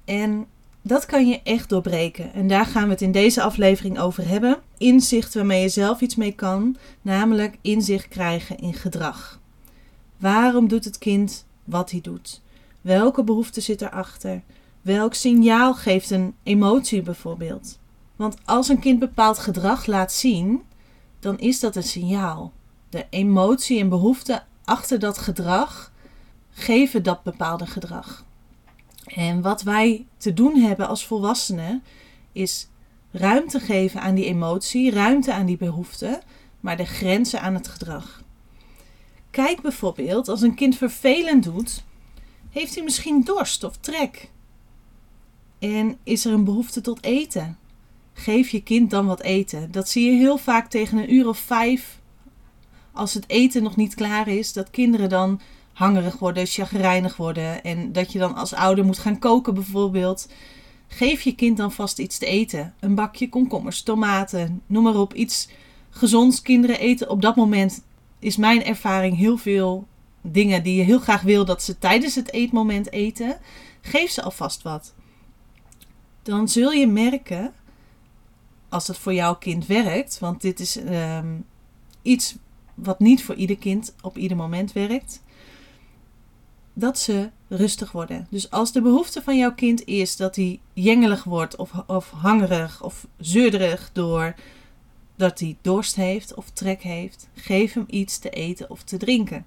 En 0.04 0.46
dat 0.86 1.06
kan 1.06 1.28
je 1.28 1.42
echt 1.42 1.68
doorbreken. 1.68 2.32
En 2.32 2.48
daar 2.48 2.66
gaan 2.66 2.84
we 2.84 2.90
het 2.90 3.00
in 3.00 3.12
deze 3.12 3.42
aflevering 3.42 3.98
over 3.98 4.28
hebben. 4.28 4.58
Inzicht 4.78 5.34
waarmee 5.34 5.62
je 5.62 5.68
zelf 5.68 6.00
iets 6.00 6.14
mee 6.14 6.32
kan, 6.32 6.76
namelijk 7.02 7.56
inzicht 7.60 8.08
krijgen 8.08 8.58
in 8.58 8.74
gedrag. 8.74 9.40
Waarom 10.16 10.68
doet 10.68 10.84
het 10.84 10.98
kind 10.98 11.46
wat 11.64 11.90
hij 11.90 12.00
doet? 12.00 12.40
Welke 12.80 13.24
behoefte 13.24 13.60
zit 13.60 13.82
erachter? 13.82 14.42
Welk 14.82 15.14
signaal 15.14 15.74
geeft 15.74 16.10
een 16.10 16.34
emotie 16.42 17.02
bijvoorbeeld? 17.02 17.78
Want 18.16 18.36
als 18.44 18.68
een 18.68 18.78
kind 18.78 18.98
bepaald 18.98 19.38
gedrag 19.38 19.86
laat 19.86 20.12
zien, 20.12 20.62
dan 21.20 21.38
is 21.38 21.60
dat 21.60 21.76
een 21.76 21.82
signaal. 21.82 22.52
De 22.88 23.06
emotie 23.10 23.80
en 23.80 23.88
behoefte 23.88 24.42
achter 24.64 24.98
dat 24.98 25.18
gedrag 25.18 25.92
geven 26.50 27.02
dat 27.02 27.22
bepaalde 27.22 27.66
gedrag. 27.66 28.24
En 29.06 29.42
wat 29.42 29.62
wij 29.62 30.06
te 30.16 30.34
doen 30.34 30.56
hebben 30.56 30.88
als 30.88 31.06
volwassenen 31.06 31.82
is 32.32 32.68
ruimte 33.10 33.60
geven 33.60 34.00
aan 34.00 34.14
die 34.14 34.24
emotie, 34.24 34.90
ruimte 34.90 35.32
aan 35.32 35.46
die 35.46 35.56
behoefte, 35.56 36.22
maar 36.60 36.76
de 36.76 36.84
grenzen 36.84 37.40
aan 37.40 37.54
het 37.54 37.68
gedrag. 37.68 38.22
Kijk 39.30 39.60
bijvoorbeeld, 39.60 40.28
als 40.28 40.42
een 40.42 40.54
kind 40.54 40.76
vervelend 40.76 41.44
doet, 41.44 41.84
heeft 42.50 42.74
hij 42.74 42.84
misschien 42.84 43.22
dorst 43.22 43.64
of 43.64 43.76
trek. 43.76 44.30
En 45.58 45.98
is 46.02 46.24
er 46.24 46.32
een 46.32 46.44
behoefte 46.44 46.80
tot 46.80 47.02
eten? 47.02 47.58
Geef 48.12 48.48
je 48.48 48.62
kind 48.62 48.90
dan 48.90 49.06
wat 49.06 49.22
eten. 49.22 49.72
Dat 49.72 49.88
zie 49.88 50.10
je 50.10 50.16
heel 50.16 50.38
vaak 50.38 50.70
tegen 50.70 50.98
een 50.98 51.14
uur 51.14 51.28
of 51.28 51.38
vijf, 51.38 52.00
als 52.92 53.14
het 53.14 53.28
eten 53.28 53.62
nog 53.62 53.76
niet 53.76 53.94
klaar 53.94 54.28
is, 54.28 54.52
dat 54.52 54.70
kinderen 54.70 55.08
dan 55.08 55.40
hangerig 55.76 56.18
worden, 56.18 56.46
chagrijnig 56.46 57.16
worden. 57.16 57.64
En 57.64 57.92
dat 57.92 58.12
je 58.12 58.18
dan 58.18 58.34
als 58.34 58.54
ouder 58.54 58.84
moet 58.84 58.98
gaan 58.98 59.18
koken 59.18 59.54
bijvoorbeeld. 59.54 60.28
Geef 60.88 61.22
je 61.22 61.34
kind 61.34 61.56
dan 61.56 61.72
vast 61.72 61.98
iets 61.98 62.18
te 62.18 62.26
eten. 62.26 62.74
Een 62.80 62.94
bakje 62.94 63.28
komkommers, 63.28 63.82
tomaten, 63.82 64.62
noem 64.66 64.82
maar 64.82 64.96
op. 64.96 65.14
Iets 65.14 65.48
gezonds. 65.90 66.42
Kinderen 66.42 66.78
eten 66.78 67.10
op 67.10 67.22
dat 67.22 67.36
moment, 67.36 67.84
is 68.18 68.36
mijn 68.36 68.64
ervaring, 68.64 69.16
heel 69.16 69.36
veel 69.36 69.86
dingen 70.20 70.62
die 70.62 70.76
je 70.76 70.82
heel 70.82 70.98
graag 70.98 71.22
wil 71.22 71.44
dat 71.44 71.62
ze 71.62 71.78
tijdens 71.78 72.14
het 72.14 72.32
eetmoment 72.32 72.92
eten. 72.92 73.38
Geef 73.80 74.10
ze 74.10 74.22
alvast 74.22 74.62
wat. 74.62 74.94
Dan 76.22 76.48
zul 76.48 76.72
je 76.72 76.86
merken, 76.86 77.52
als 78.68 78.86
het 78.86 78.98
voor 78.98 79.14
jouw 79.14 79.34
kind 79.34 79.66
werkt, 79.66 80.18
want 80.18 80.40
dit 80.40 80.60
is 80.60 80.76
ehm, 80.76 81.36
iets 82.02 82.36
wat 82.74 83.00
niet 83.00 83.24
voor 83.24 83.34
ieder 83.34 83.56
kind 83.56 83.94
op 84.02 84.16
ieder 84.16 84.36
moment 84.36 84.72
werkt 84.72 85.24
dat 86.78 86.98
ze 86.98 87.30
rustig 87.48 87.92
worden. 87.92 88.26
Dus 88.30 88.50
als 88.50 88.72
de 88.72 88.80
behoefte 88.80 89.22
van 89.22 89.36
jouw 89.36 89.54
kind 89.54 89.84
is 89.84 90.16
dat 90.16 90.36
hij 90.36 90.60
jengelig 90.72 91.24
wordt 91.24 91.56
of, 91.56 91.70
of 91.86 92.10
hangerig 92.10 92.82
of 92.82 93.06
zeurderig 93.18 93.90
door 93.92 94.34
dat 95.16 95.40
hij 95.40 95.56
dorst 95.60 95.96
heeft 95.96 96.34
of 96.34 96.50
trek 96.50 96.82
heeft, 96.82 97.28
geef 97.34 97.72
hem 97.72 97.84
iets 97.88 98.18
te 98.18 98.30
eten 98.30 98.70
of 98.70 98.82
te 98.82 98.96
drinken. 98.96 99.46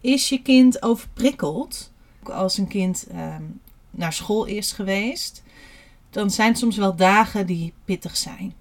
Is 0.00 0.28
je 0.28 0.42
kind 0.42 0.82
overprikkeld, 0.82 1.92
als 2.22 2.58
een 2.58 2.68
kind 2.68 3.06
ehm, 3.06 3.42
naar 3.90 4.12
school 4.12 4.44
is 4.44 4.72
geweest, 4.72 5.42
dan 6.10 6.30
zijn 6.30 6.56
soms 6.56 6.76
wel 6.76 6.96
dagen 6.96 7.46
die 7.46 7.72
pittig 7.84 8.16
zijn. 8.16 8.54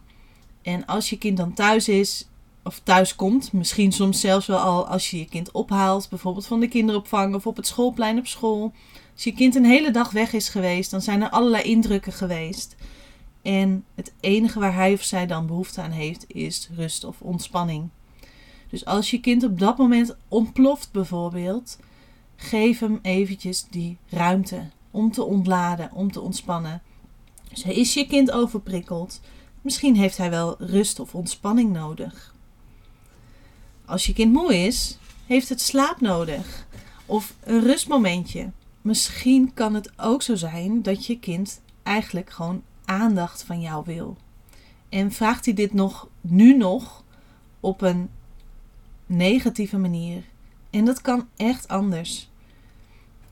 En 0.61 0.85
als 0.85 1.09
je 1.09 1.17
kind 1.17 1.37
dan 1.37 1.53
thuis 1.53 1.87
is, 1.87 2.27
of 2.63 2.79
thuis 2.83 3.15
komt. 3.15 3.53
Misschien 3.53 3.91
soms 3.91 4.19
zelfs 4.19 4.45
wel 4.47 4.57
al 4.57 4.87
als 4.87 5.09
je 5.09 5.17
je 5.17 5.25
kind 5.25 5.51
ophaalt, 5.51 6.09
bijvoorbeeld 6.09 6.45
van 6.45 6.59
de 6.59 6.67
kinderopvang 6.67 7.35
of 7.35 7.47
op 7.47 7.55
het 7.55 7.67
schoolplein 7.67 8.17
op 8.17 8.27
school. 8.27 8.73
Als 9.13 9.23
je 9.23 9.33
kind 9.33 9.55
een 9.55 9.65
hele 9.65 9.91
dag 9.91 10.11
weg 10.11 10.33
is 10.33 10.49
geweest, 10.49 10.91
dan 10.91 11.01
zijn 11.01 11.21
er 11.21 11.29
allerlei 11.29 11.63
indrukken 11.63 12.13
geweest. 12.13 12.75
En 13.41 13.85
het 13.95 14.13
enige 14.19 14.59
waar 14.59 14.75
hij 14.75 14.93
of 14.93 15.03
zij 15.03 15.27
dan 15.27 15.47
behoefte 15.47 15.81
aan 15.81 15.91
heeft, 15.91 16.25
is 16.27 16.69
rust 16.75 17.03
of 17.03 17.21
ontspanning. 17.21 17.89
Dus 18.69 18.85
als 18.85 19.11
je 19.11 19.19
kind 19.19 19.43
op 19.43 19.59
dat 19.59 19.77
moment 19.77 20.15
ontploft 20.27 20.91
bijvoorbeeld, 20.91 21.79
geef 22.35 22.79
hem 22.79 22.99
eventjes 23.01 23.65
die 23.69 23.97
ruimte 24.09 24.69
om 24.91 25.11
te 25.11 25.23
ontladen, 25.23 25.91
om 25.93 26.11
te 26.11 26.21
ontspannen. 26.21 26.81
Dus 27.49 27.63
is 27.63 27.93
je 27.93 28.07
kind 28.07 28.31
overprikkeld? 28.31 29.21
Misschien 29.61 29.95
heeft 29.95 30.17
hij 30.17 30.29
wel 30.29 30.55
rust 30.59 30.99
of 30.99 31.15
ontspanning 31.15 31.71
nodig. 31.71 32.32
Als 33.85 34.05
je 34.05 34.13
kind 34.13 34.33
moe 34.33 34.55
is, 34.65 34.97
heeft 35.25 35.49
het 35.49 35.61
slaap 35.61 36.01
nodig 36.01 36.67
of 37.05 37.35
een 37.43 37.61
rustmomentje. 37.61 38.51
Misschien 38.81 39.53
kan 39.53 39.73
het 39.73 39.91
ook 39.97 40.21
zo 40.21 40.35
zijn 40.35 40.81
dat 40.81 41.05
je 41.05 41.19
kind 41.19 41.61
eigenlijk 41.83 42.29
gewoon 42.29 42.63
aandacht 42.85 43.43
van 43.43 43.61
jou 43.61 43.83
wil. 43.85 44.17
En 44.89 45.11
vraagt 45.11 45.45
hij 45.45 45.53
dit 45.53 45.73
nog 45.73 46.07
nu 46.21 46.57
nog 46.57 47.03
op 47.59 47.81
een 47.81 48.09
negatieve 49.05 49.77
manier. 49.77 50.23
En 50.69 50.85
dat 50.85 51.01
kan 51.01 51.27
echt 51.35 51.67
anders. 51.67 52.29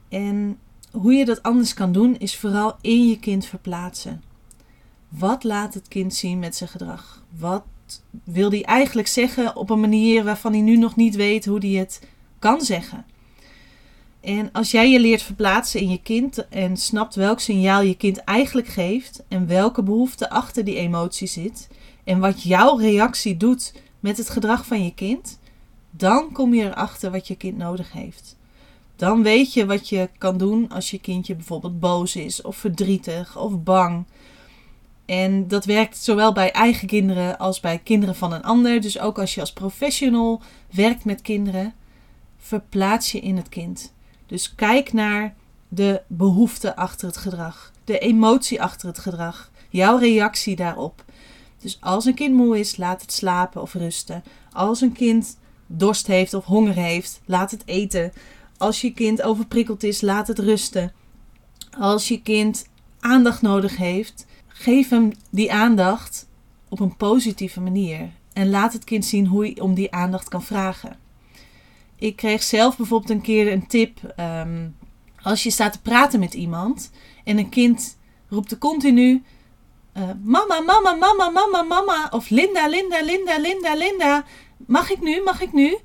En 0.09 0.57
hoe 0.91 1.13
je 1.13 1.25
dat 1.25 1.43
anders 1.43 1.73
kan 1.73 1.91
doen, 1.91 2.17
is 2.17 2.37
vooral 2.37 2.75
in 2.81 3.07
je 3.07 3.19
kind 3.19 3.45
verplaatsen. 3.45 4.23
Wat 5.07 5.43
laat 5.43 5.73
het 5.73 5.87
kind 5.87 6.13
zien 6.13 6.39
met 6.39 6.55
zijn 6.55 6.69
gedrag? 6.69 7.23
Wat 7.37 7.63
wil 8.23 8.49
hij 8.49 8.63
eigenlijk 8.63 9.07
zeggen 9.07 9.55
op 9.55 9.69
een 9.69 9.79
manier 9.79 10.23
waarvan 10.23 10.51
hij 10.51 10.61
nu 10.61 10.77
nog 10.77 10.95
niet 10.95 11.15
weet 11.15 11.45
hoe 11.45 11.59
hij 11.59 11.69
het 11.79 12.01
kan 12.39 12.61
zeggen. 12.61 13.05
En 14.21 14.51
als 14.51 14.71
jij 14.71 14.91
je 14.91 14.99
leert 14.99 15.21
verplaatsen 15.21 15.79
in 15.79 15.89
je 15.89 16.01
kind 16.01 16.47
en 16.49 16.77
snapt 16.77 17.15
welk 17.15 17.39
signaal 17.39 17.81
je 17.81 17.95
kind 17.95 18.17
eigenlijk 18.17 18.67
geeft 18.67 19.23
en 19.27 19.47
welke 19.47 19.83
behoefte 19.83 20.29
achter 20.29 20.63
die 20.63 20.75
emotie 20.75 21.27
zit 21.27 21.67
en 22.03 22.19
wat 22.19 22.43
jouw 22.43 22.75
reactie 22.75 23.37
doet 23.37 23.73
met 23.99 24.17
het 24.17 24.29
gedrag 24.29 24.65
van 24.65 24.83
je 24.83 24.93
kind, 24.93 25.39
dan 25.91 26.31
kom 26.31 26.53
je 26.53 26.63
erachter 26.63 27.11
wat 27.11 27.27
je 27.27 27.35
kind 27.35 27.57
nodig 27.57 27.91
heeft. 27.91 28.37
Dan 28.95 29.23
weet 29.23 29.53
je 29.53 29.65
wat 29.65 29.89
je 29.89 30.09
kan 30.17 30.37
doen 30.37 30.69
als 30.69 30.91
je 30.91 30.99
kindje 30.99 31.35
bijvoorbeeld 31.35 31.79
boos 31.79 32.15
is 32.15 32.41
of 32.41 32.57
verdrietig 32.57 33.37
of 33.37 33.63
bang 33.63 34.05
en 35.11 35.47
dat 35.47 35.65
werkt 35.65 35.97
zowel 35.97 36.33
bij 36.33 36.51
eigen 36.51 36.87
kinderen 36.87 37.37
als 37.37 37.59
bij 37.59 37.79
kinderen 37.83 38.15
van 38.15 38.33
een 38.33 38.43
ander. 38.43 38.81
Dus 38.81 38.99
ook 38.99 39.19
als 39.19 39.33
je 39.33 39.39
als 39.41 39.53
professional 39.53 40.41
werkt 40.69 41.05
met 41.05 41.21
kinderen, 41.21 41.73
verplaats 42.37 43.11
je 43.11 43.19
in 43.19 43.37
het 43.37 43.49
kind. 43.49 43.93
Dus 44.25 44.55
kijk 44.55 44.93
naar 44.93 45.35
de 45.67 46.01
behoefte 46.07 46.75
achter 46.75 47.07
het 47.07 47.17
gedrag, 47.17 47.71
de 47.83 47.99
emotie 47.99 48.61
achter 48.61 48.87
het 48.87 48.99
gedrag, 48.99 49.51
jouw 49.69 49.97
reactie 49.97 50.55
daarop. 50.55 51.05
Dus 51.61 51.77
als 51.81 52.05
een 52.05 52.15
kind 52.15 52.35
moe 52.35 52.59
is, 52.59 52.77
laat 52.77 53.01
het 53.01 53.13
slapen 53.13 53.61
of 53.61 53.73
rusten. 53.73 54.23
Als 54.51 54.81
een 54.81 54.93
kind 54.93 55.37
dorst 55.67 56.07
heeft 56.07 56.33
of 56.33 56.45
honger 56.45 56.75
heeft, 56.75 57.21
laat 57.25 57.51
het 57.51 57.63
eten. 57.65 58.13
Als 58.57 58.81
je 58.81 58.93
kind 58.93 59.21
overprikkeld 59.21 59.83
is, 59.83 60.01
laat 60.01 60.27
het 60.27 60.39
rusten. 60.39 60.93
Als 61.79 62.07
je 62.07 62.21
kind 62.21 62.65
aandacht 62.99 63.41
nodig 63.41 63.77
heeft, 63.77 64.25
Geef 64.53 64.89
hem 64.89 65.11
die 65.29 65.51
aandacht 65.51 66.27
op 66.69 66.79
een 66.79 66.97
positieve 66.97 67.61
manier. 67.61 68.09
En 68.33 68.49
laat 68.49 68.73
het 68.73 68.83
kind 68.83 69.05
zien 69.05 69.27
hoe 69.27 69.41
hij 69.41 69.59
om 69.59 69.73
die 69.73 69.91
aandacht 69.91 70.29
kan 70.29 70.43
vragen. 70.43 70.99
Ik 71.95 72.15
kreeg 72.15 72.43
zelf 72.43 72.77
bijvoorbeeld 72.77 73.11
een 73.11 73.21
keer 73.21 73.51
een 73.51 73.67
tip. 73.67 74.13
Ehm, 74.15 74.67
als 75.21 75.43
je 75.43 75.51
staat 75.51 75.73
te 75.73 75.81
praten 75.81 76.19
met 76.19 76.33
iemand 76.33 76.91
en 77.23 77.37
een 77.37 77.49
kind 77.49 77.97
roept 78.29 78.51
er 78.51 78.57
continu: 78.57 79.23
uh, 79.97 80.03
Mama, 80.23 80.59
mama, 80.59 80.93
mama, 80.93 81.29
mama, 81.29 81.61
mama. 81.61 82.07
Of 82.11 82.29
Linda, 82.29 82.67
Linda, 82.67 83.01
Linda, 83.03 83.37
Linda, 83.37 83.75
Linda. 83.75 84.25
Mag 84.67 84.91
ik 84.91 85.01
nu? 85.01 85.23
Mag 85.23 85.41
ik 85.41 85.53
nu? 85.53 85.77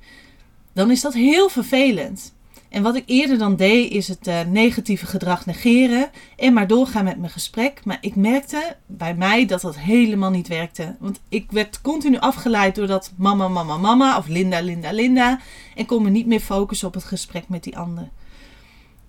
Dan 0.73 0.91
is 0.91 1.01
dat 1.01 1.13
heel 1.13 1.49
vervelend. 1.49 2.33
En 2.69 2.83
wat 2.83 2.95
ik 2.95 3.03
eerder 3.05 3.37
dan 3.37 3.55
deed, 3.55 3.91
is 3.91 4.07
het 4.07 4.27
uh, 4.27 4.41
negatieve 4.41 5.05
gedrag 5.05 5.45
negeren 5.45 6.09
en 6.35 6.53
maar 6.53 6.67
doorgaan 6.67 7.03
met 7.03 7.17
mijn 7.17 7.31
gesprek. 7.31 7.85
Maar 7.85 7.97
ik 8.01 8.15
merkte 8.15 8.75
bij 8.85 9.15
mij 9.15 9.45
dat 9.45 9.61
dat 9.61 9.77
helemaal 9.77 10.29
niet 10.29 10.47
werkte. 10.47 10.95
Want 10.99 11.19
ik 11.29 11.51
werd 11.51 11.81
continu 11.81 12.17
afgeleid 12.17 12.75
door 12.75 12.87
dat 12.87 13.11
mama, 13.17 13.47
mama, 13.47 13.77
mama 13.77 14.17
of 14.17 14.27
Linda, 14.27 14.61
Linda, 14.61 14.91
Linda. 14.91 15.39
En 15.75 15.85
kon 15.85 16.03
me 16.03 16.09
niet 16.09 16.27
meer 16.27 16.39
focussen 16.39 16.87
op 16.87 16.93
het 16.93 17.03
gesprek 17.03 17.49
met 17.49 17.63
die 17.63 17.77
ander. 17.77 18.09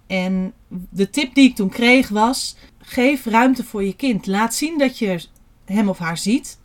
En 0.06 0.52
de 0.90 1.10
tip 1.10 1.34
die 1.34 1.48
ik 1.48 1.54
toen 1.54 1.68
kreeg 1.68 2.08
was: 2.08 2.56
geef 2.78 3.24
ruimte 3.24 3.64
voor 3.64 3.84
je 3.84 3.94
kind. 3.94 4.26
Laat 4.26 4.54
zien 4.54 4.78
dat 4.78 4.98
je 4.98 5.24
hem 5.64 5.88
of 5.88 5.98
haar 5.98 6.18
ziet. 6.18 6.58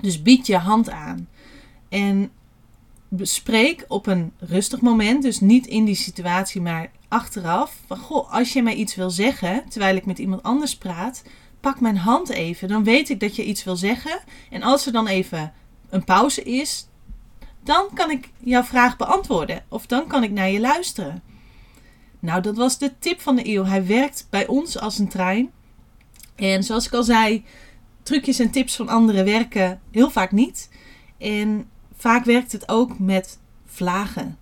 Dus 0.00 0.22
bied 0.22 0.46
je 0.46 0.56
hand 0.56 0.90
aan. 0.90 1.28
En 1.88 2.30
bespreek 3.12 3.84
op 3.88 4.06
een 4.06 4.32
rustig 4.38 4.80
moment, 4.80 5.22
dus 5.22 5.40
niet 5.40 5.66
in 5.66 5.84
die 5.84 5.94
situatie, 5.94 6.60
maar 6.60 6.90
achteraf. 7.08 7.76
Van 7.86 7.98
goh, 7.98 8.32
als 8.32 8.52
je 8.52 8.62
mij 8.62 8.74
iets 8.74 8.94
wil 8.94 9.10
zeggen 9.10 9.64
terwijl 9.68 9.96
ik 9.96 10.06
met 10.06 10.18
iemand 10.18 10.42
anders 10.42 10.76
praat, 10.76 11.22
pak 11.60 11.80
mijn 11.80 11.96
hand 11.96 12.28
even. 12.28 12.68
Dan 12.68 12.84
weet 12.84 13.08
ik 13.08 13.20
dat 13.20 13.36
je 13.36 13.44
iets 13.44 13.64
wil 13.64 13.76
zeggen. 13.76 14.20
En 14.50 14.62
als 14.62 14.86
er 14.86 14.92
dan 14.92 15.06
even 15.06 15.52
een 15.88 16.04
pauze 16.04 16.42
is, 16.42 16.86
dan 17.64 17.88
kan 17.94 18.10
ik 18.10 18.30
jouw 18.38 18.62
vraag 18.62 18.96
beantwoorden. 18.96 19.64
Of 19.68 19.86
dan 19.86 20.06
kan 20.06 20.22
ik 20.22 20.30
naar 20.30 20.50
je 20.50 20.60
luisteren. 20.60 21.22
Nou, 22.18 22.42
dat 22.42 22.56
was 22.56 22.78
de 22.78 22.92
tip 22.98 23.20
van 23.20 23.36
de 23.36 23.48
eeuw. 23.48 23.64
Hij 23.64 23.86
werkt 23.86 24.26
bij 24.30 24.46
ons 24.46 24.78
als 24.78 24.98
een 24.98 25.08
trein. 25.08 25.50
En 26.36 26.62
zoals 26.62 26.86
ik 26.86 26.92
al 26.92 27.02
zei, 27.02 27.44
trucjes 28.02 28.38
en 28.38 28.50
tips 28.50 28.76
van 28.76 28.88
anderen 28.88 29.24
werken 29.24 29.80
heel 29.90 30.10
vaak 30.10 30.32
niet. 30.32 30.68
En 31.18 31.68
Vaak 32.00 32.24
werkt 32.24 32.52
het 32.52 32.68
ook 32.68 32.98
met 32.98 33.38
vlagen. 33.66 34.38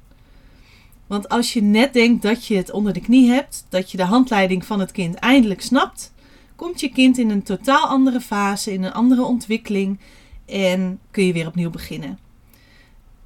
Want 1.07 1.29
als 1.29 1.53
je 1.53 1.62
net 1.62 1.93
denkt 1.93 2.23
dat 2.23 2.47
je 2.47 2.57
het 2.57 2.71
onder 2.71 2.93
de 2.93 3.00
knie 3.00 3.31
hebt, 3.31 3.67
dat 3.69 3.91
je 3.91 3.97
de 3.97 4.05
handleiding 4.05 4.65
van 4.65 4.81
het 4.81 4.93
kind 4.93 5.15
eindelijk 5.15 5.61
snapt, 5.61 6.12
komt 6.57 6.81
je 6.81 6.88
kind 6.88 7.19
in 7.19 7.31
een 7.31 7.43
totaal 7.43 7.87
andere 7.87 8.21
fase, 8.21 8.73
in 8.73 8.83
een 8.83 8.93
andere 8.93 9.23
ontwikkeling 9.23 9.99
en 10.47 11.00
kun 11.11 11.25
je 11.25 11.33
weer 11.33 11.47
opnieuw 11.47 11.71
beginnen. 11.71 12.19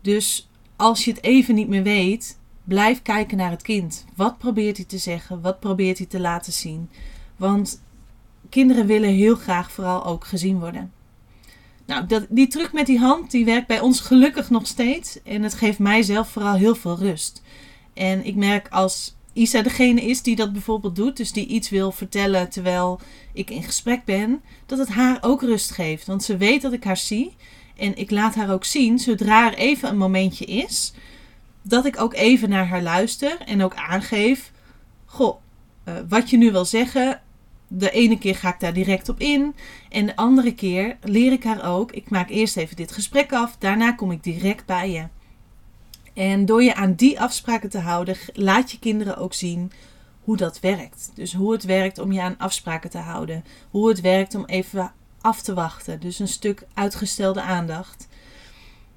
Dus 0.00 0.48
als 0.76 1.04
je 1.04 1.10
het 1.10 1.22
even 1.22 1.54
niet 1.54 1.68
meer 1.68 1.82
weet, 1.82 2.38
blijf 2.64 3.02
kijken 3.02 3.36
naar 3.36 3.50
het 3.50 3.62
kind. 3.62 4.04
Wat 4.16 4.38
probeert 4.38 4.76
hij 4.76 4.86
te 4.86 4.98
zeggen? 4.98 5.40
Wat 5.40 5.60
probeert 5.60 5.98
hij 5.98 6.06
te 6.06 6.20
laten 6.20 6.52
zien? 6.52 6.90
Want 7.36 7.82
kinderen 8.48 8.86
willen 8.86 9.14
heel 9.14 9.36
graag 9.36 9.72
vooral 9.72 10.04
ook 10.04 10.24
gezien 10.24 10.58
worden. 10.60 10.92
Nou, 11.92 12.06
dat, 12.06 12.26
die 12.28 12.46
truc 12.46 12.72
met 12.72 12.86
die 12.86 12.98
hand, 12.98 13.30
die 13.30 13.44
werkt 13.44 13.66
bij 13.66 13.80
ons 13.80 14.00
gelukkig 14.00 14.50
nog 14.50 14.66
steeds. 14.66 15.22
En 15.22 15.42
het 15.42 15.54
geeft 15.54 15.78
mij 15.78 16.02
zelf 16.02 16.28
vooral 16.28 16.54
heel 16.54 16.74
veel 16.74 16.98
rust. 16.98 17.42
En 17.94 18.24
ik 18.26 18.34
merk 18.34 18.68
als 18.68 19.14
Isa 19.32 19.62
degene 19.62 20.02
is 20.02 20.22
die 20.22 20.36
dat 20.36 20.52
bijvoorbeeld 20.52 20.96
doet, 20.96 21.16
dus 21.16 21.32
die 21.32 21.46
iets 21.46 21.70
wil 21.70 21.92
vertellen 21.92 22.48
terwijl 22.48 23.00
ik 23.32 23.50
in 23.50 23.62
gesprek 23.62 24.04
ben, 24.04 24.42
dat 24.66 24.78
het 24.78 24.88
haar 24.88 25.18
ook 25.20 25.42
rust 25.42 25.70
geeft. 25.70 26.06
Want 26.06 26.22
ze 26.22 26.36
weet 26.36 26.62
dat 26.62 26.72
ik 26.72 26.84
haar 26.84 26.96
zie 26.96 27.36
en 27.76 27.96
ik 27.96 28.10
laat 28.10 28.34
haar 28.34 28.52
ook 28.52 28.64
zien, 28.64 28.98
zodra 28.98 29.46
er 29.46 29.58
even 29.58 29.88
een 29.88 29.98
momentje 29.98 30.44
is, 30.44 30.92
dat 31.62 31.84
ik 31.84 32.00
ook 32.00 32.14
even 32.14 32.48
naar 32.48 32.66
haar 32.66 32.82
luister 32.82 33.40
en 33.40 33.62
ook 33.62 33.74
aangeef: 33.74 34.52
Goh, 35.04 35.36
uh, 35.84 35.94
wat 36.08 36.30
je 36.30 36.36
nu 36.36 36.52
wil 36.52 36.64
zeggen, 36.64 37.20
de 37.74 37.90
ene 37.90 38.18
keer 38.18 38.36
ga 38.36 38.54
ik 38.54 38.60
daar 38.60 38.72
direct 38.72 39.08
op 39.08 39.20
in. 39.20 39.54
En 39.88 40.06
de 40.06 40.16
andere 40.16 40.54
keer 40.54 40.96
leer 41.02 41.32
ik 41.32 41.44
haar 41.44 41.64
ook. 41.64 41.92
Ik 41.92 42.10
maak 42.10 42.30
eerst 42.30 42.56
even 42.56 42.76
dit 42.76 42.92
gesprek 42.92 43.32
af. 43.32 43.56
Daarna 43.58 43.92
kom 43.92 44.10
ik 44.10 44.22
direct 44.22 44.66
bij 44.66 44.90
je. 44.90 45.04
En 46.14 46.44
door 46.44 46.62
je 46.62 46.74
aan 46.74 46.94
die 46.94 47.20
afspraken 47.20 47.70
te 47.70 47.78
houden, 47.78 48.16
laat 48.32 48.70
je 48.70 48.78
kinderen 48.78 49.16
ook 49.16 49.34
zien 49.34 49.72
hoe 50.24 50.36
dat 50.36 50.60
werkt. 50.60 51.10
Dus 51.14 51.34
hoe 51.34 51.52
het 51.52 51.64
werkt 51.64 51.98
om 51.98 52.12
je 52.12 52.22
aan 52.22 52.38
afspraken 52.38 52.90
te 52.90 52.98
houden. 52.98 53.44
Hoe 53.70 53.88
het 53.88 54.00
werkt 54.00 54.34
om 54.34 54.44
even 54.44 54.92
af 55.20 55.42
te 55.42 55.54
wachten. 55.54 56.00
Dus 56.00 56.18
een 56.18 56.28
stuk 56.28 56.66
uitgestelde 56.74 57.42
aandacht. 57.42 58.08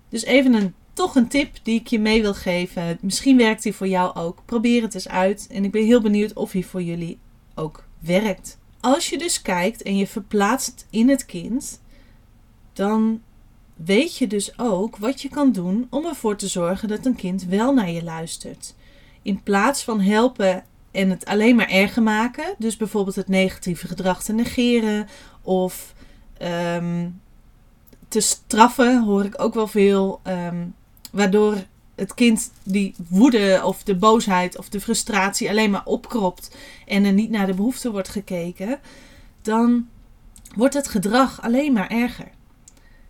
Dus 0.09 0.23
even 0.23 0.53
een, 0.53 0.73
toch 0.93 1.15
een 1.15 1.27
tip 1.27 1.57
die 1.63 1.79
ik 1.79 1.87
je 1.87 1.99
mee 1.99 2.21
wil 2.21 2.33
geven. 2.33 2.97
Misschien 3.01 3.37
werkt 3.37 3.63
die 3.63 3.75
voor 3.75 3.87
jou 3.87 4.15
ook. 4.15 4.41
Probeer 4.45 4.81
het 4.81 4.93
eens 4.93 5.07
uit. 5.07 5.47
En 5.51 5.63
ik 5.63 5.71
ben 5.71 5.85
heel 5.85 6.01
benieuwd 6.01 6.33
of 6.33 6.51
hij 6.51 6.63
voor 6.63 6.81
jullie 6.81 7.19
ook 7.55 7.83
werkt. 7.99 8.57
Als 8.85 9.09
je 9.09 9.17
dus 9.17 9.41
kijkt 9.41 9.81
en 9.81 9.97
je 9.97 10.07
verplaatst 10.07 10.87
in 10.89 11.09
het 11.09 11.25
kind, 11.25 11.81
dan 12.73 13.21
weet 13.75 14.17
je 14.17 14.27
dus 14.27 14.59
ook 14.59 14.97
wat 14.97 15.21
je 15.21 15.29
kan 15.29 15.51
doen 15.51 15.87
om 15.89 16.05
ervoor 16.05 16.35
te 16.35 16.47
zorgen 16.47 16.87
dat 16.87 17.05
een 17.05 17.15
kind 17.15 17.45
wel 17.45 17.73
naar 17.73 17.89
je 17.89 18.03
luistert. 18.03 18.75
In 19.21 19.43
plaats 19.43 19.83
van 19.83 20.01
helpen 20.01 20.63
en 20.91 21.09
het 21.09 21.25
alleen 21.25 21.55
maar 21.55 21.69
erger 21.69 22.03
maken, 22.03 22.55
dus 22.57 22.77
bijvoorbeeld 22.77 23.15
het 23.15 23.27
negatieve 23.27 23.87
gedrag 23.87 24.23
te 24.23 24.33
negeren 24.33 25.07
of 25.41 25.93
ehm, 26.37 27.09
te 28.07 28.19
straffen, 28.19 29.03
hoor 29.03 29.25
ik 29.25 29.41
ook 29.41 29.53
wel 29.53 29.67
veel, 29.67 30.21
um, 30.27 30.75
waardoor 31.11 31.55
het 31.95 32.13
kind 32.13 32.51
die 32.63 32.95
woede 33.09 33.61
of 33.63 33.83
de 33.83 33.95
boosheid 33.95 34.57
of 34.57 34.69
de 34.69 34.81
frustratie 34.81 35.49
alleen 35.49 35.71
maar 35.71 35.85
opkropt 35.85 36.55
en 36.85 37.03
er 37.03 37.13
niet 37.13 37.29
naar 37.29 37.45
de 37.45 37.53
behoeften 37.53 37.91
wordt 37.91 38.09
gekeken, 38.09 38.79
dan 39.41 39.87
wordt 40.55 40.73
het 40.73 40.87
gedrag 40.87 41.41
alleen 41.41 41.73
maar 41.73 41.89
erger. 41.89 42.31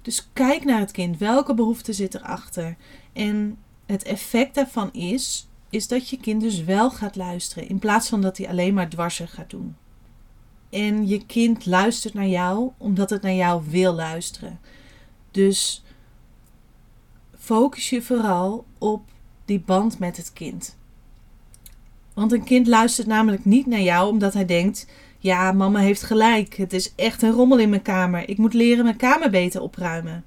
Dus 0.01 0.29
kijk 0.33 0.65
naar 0.65 0.79
het 0.79 0.91
kind. 0.91 1.17
Welke 1.17 1.53
behoefte 1.53 1.93
zit 1.93 2.15
erachter? 2.15 2.75
En 3.13 3.57
het 3.85 4.03
effect 4.03 4.55
daarvan 4.55 4.93
is, 4.93 5.47
is 5.69 5.87
dat 5.87 6.09
je 6.09 6.17
kind 6.17 6.41
dus 6.41 6.63
wel 6.63 6.91
gaat 6.91 7.15
luisteren. 7.15 7.69
In 7.69 7.79
plaats 7.79 8.09
van 8.09 8.21
dat 8.21 8.37
hij 8.37 8.49
alleen 8.49 8.73
maar 8.73 8.89
dwarsen 8.89 9.27
gaat 9.27 9.49
doen. 9.49 9.75
En 10.69 11.07
je 11.07 11.25
kind 11.25 11.65
luistert 11.65 12.13
naar 12.13 12.27
jou 12.27 12.71
omdat 12.77 13.09
het 13.09 13.21
naar 13.21 13.33
jou 13.33 13.63
wil 13.69 13.93
luisteren. 13.93 14.59
Dus 15.31 15.83
focus 17.45 17.89
je 17.89 18.01
vooral 18.01 18.65
op 18.77 19.01
die 19.45 19.59
band 19.59 19.99
met 19.99 20.17
het 20.17 20.33
kind. 20.33 20.75
Want 22.13 22.31
een 22.31 22.43
kind 22.43 22.67
luistert 22.67 23.07
namelijk 23.07 23.45
niet 23.45 23.65
naar 23.65 23.81
jou 23.81 24.09
omdat 24.09 24.33
hij 24.33 24.45
denkt: 24.45 24.87
ja, 25.19 25.51
mama 25.51 25.79
heeft 25.79 26.03
gelijk. 26.03 26.55
Het 26.55 26.73
is 26.73 26.93
echt 26.95 27.21
een 27.21 27.31
rommel 27.31 27.59
in 27.59 27.69
mijn 27.69 27.81
kamer. 27.81 28.29
Ik 28.29 28.37
moet 28.37 28.53
leren 28.53 28.83
mijn 28.83 28.97
kamer 28.97 29.29
beter 29.29 29.61
opruimen. 29.61 30.25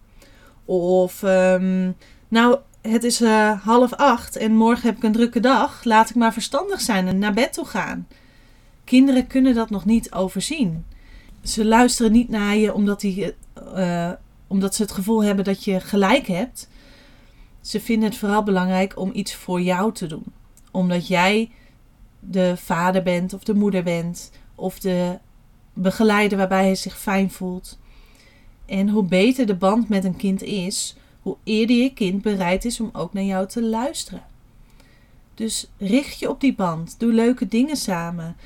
Of, 0.64 1.22
um, 1.22 1.96
nou, 2.28 2.58
het 2.80 3.04
is 3.04 3.20
uh, 3.20 3.64
half 3.64 3.92
acht 3.92 4.36
en 4.36 4.54
morgen 4.54 4.86
heb 4.86 4.96
ik 4.96 5.02
een 5.02 5.12
drukke 5.12 5.40
dag. 5.40 5.84
Laat 5.84 6.10
ik 6.10 6.16
maar 6.16 6.32
verstandig 6.32 6.80
zijn 6.80 7.08
en 7.08 7.18
naar 7.18 7.34
bed 7.34 7.52
toe 7.52 7.64
gaan. 7.64 8.06
Kinderen 8.84 9.26
kunnen 9.26 9.54
dat 9.54 9.70
nog 9.70 9.84
niet 9.84 10.12
overzien. 10.12 10.84
Ze 11.42 11.64
luisteren 11.64 12.12
niet 12.12 12.28
naar 12.28 12.56
je 12.56 12.74
omdat, 12.74 13.00
die, 13.00 13.34
uh, 13.74 14.10
omdat 14.46 14.74
ze 14.74 14.82
het 14.82 14.92
gevoel 14.92 15.24
hebben 15.24 15.44
dat 15.44 15.64
je 15.64 15.80
gelijk 15.80 16.26
hebt. 16.26 16.68
Ze 17.68 17.80
vinden 17.80 18.08
het 18.08 18.18
vooral 18.18 18.42
belangrijk 18.42 18.98
om 18.98 19.10
iets 19.14 19.34
voor 19.34 19.60
jou 19.60 19.92
te 19.92 20.06
doen. 20.06 20.24
Omdat 20.70 21.06
jij 21.06 21.50
de 22.20 22.56
vader 22.56 23.02
bent 23.02 23.34
of 23.34 23.44
de 23.44 23.54
moeder 23.54 23.82
bent 23.82 24.30
of 24.54 24.78
de 24.78 25.18
begeleider 25.72 26.38
waarbij 26.38 26.64
hij 26.64 26.74
zich 26.74 26.98
fijn 26.98 27.30
voelt. 27.30 27.78
En 28.66 28.88
hoe 28.88 29.04
beter 29.04 29.46
de 29.46 29.54
band 29.54 29.88
met 29.88 30.04
een 30.04 30.16
kind 30.16 30.42
is, 30.42 30.96
hoe 31.20 31.36
eerder 31.44 31.76
je 31.76 31.92
kind 31.92 32.22
bereid 32.22 32.64
is 32.64 32.80
om 32.80 32.90
ook 32.92 33.12
naar 33.12 33.24
jou 33.24 33.46
te 33.46 33.62
luisteren. 33.62 34.22
Dus 35.34 35.70
richt 35.78 36.18
je 36.18 36.30
op 36.30 36.40
die 36.40 36.54
band. 36.54 36.94
Doe 36.98 37.12
leuke 37.12 37.48
dingen 37.48 37.76
samen. 37.76 38.36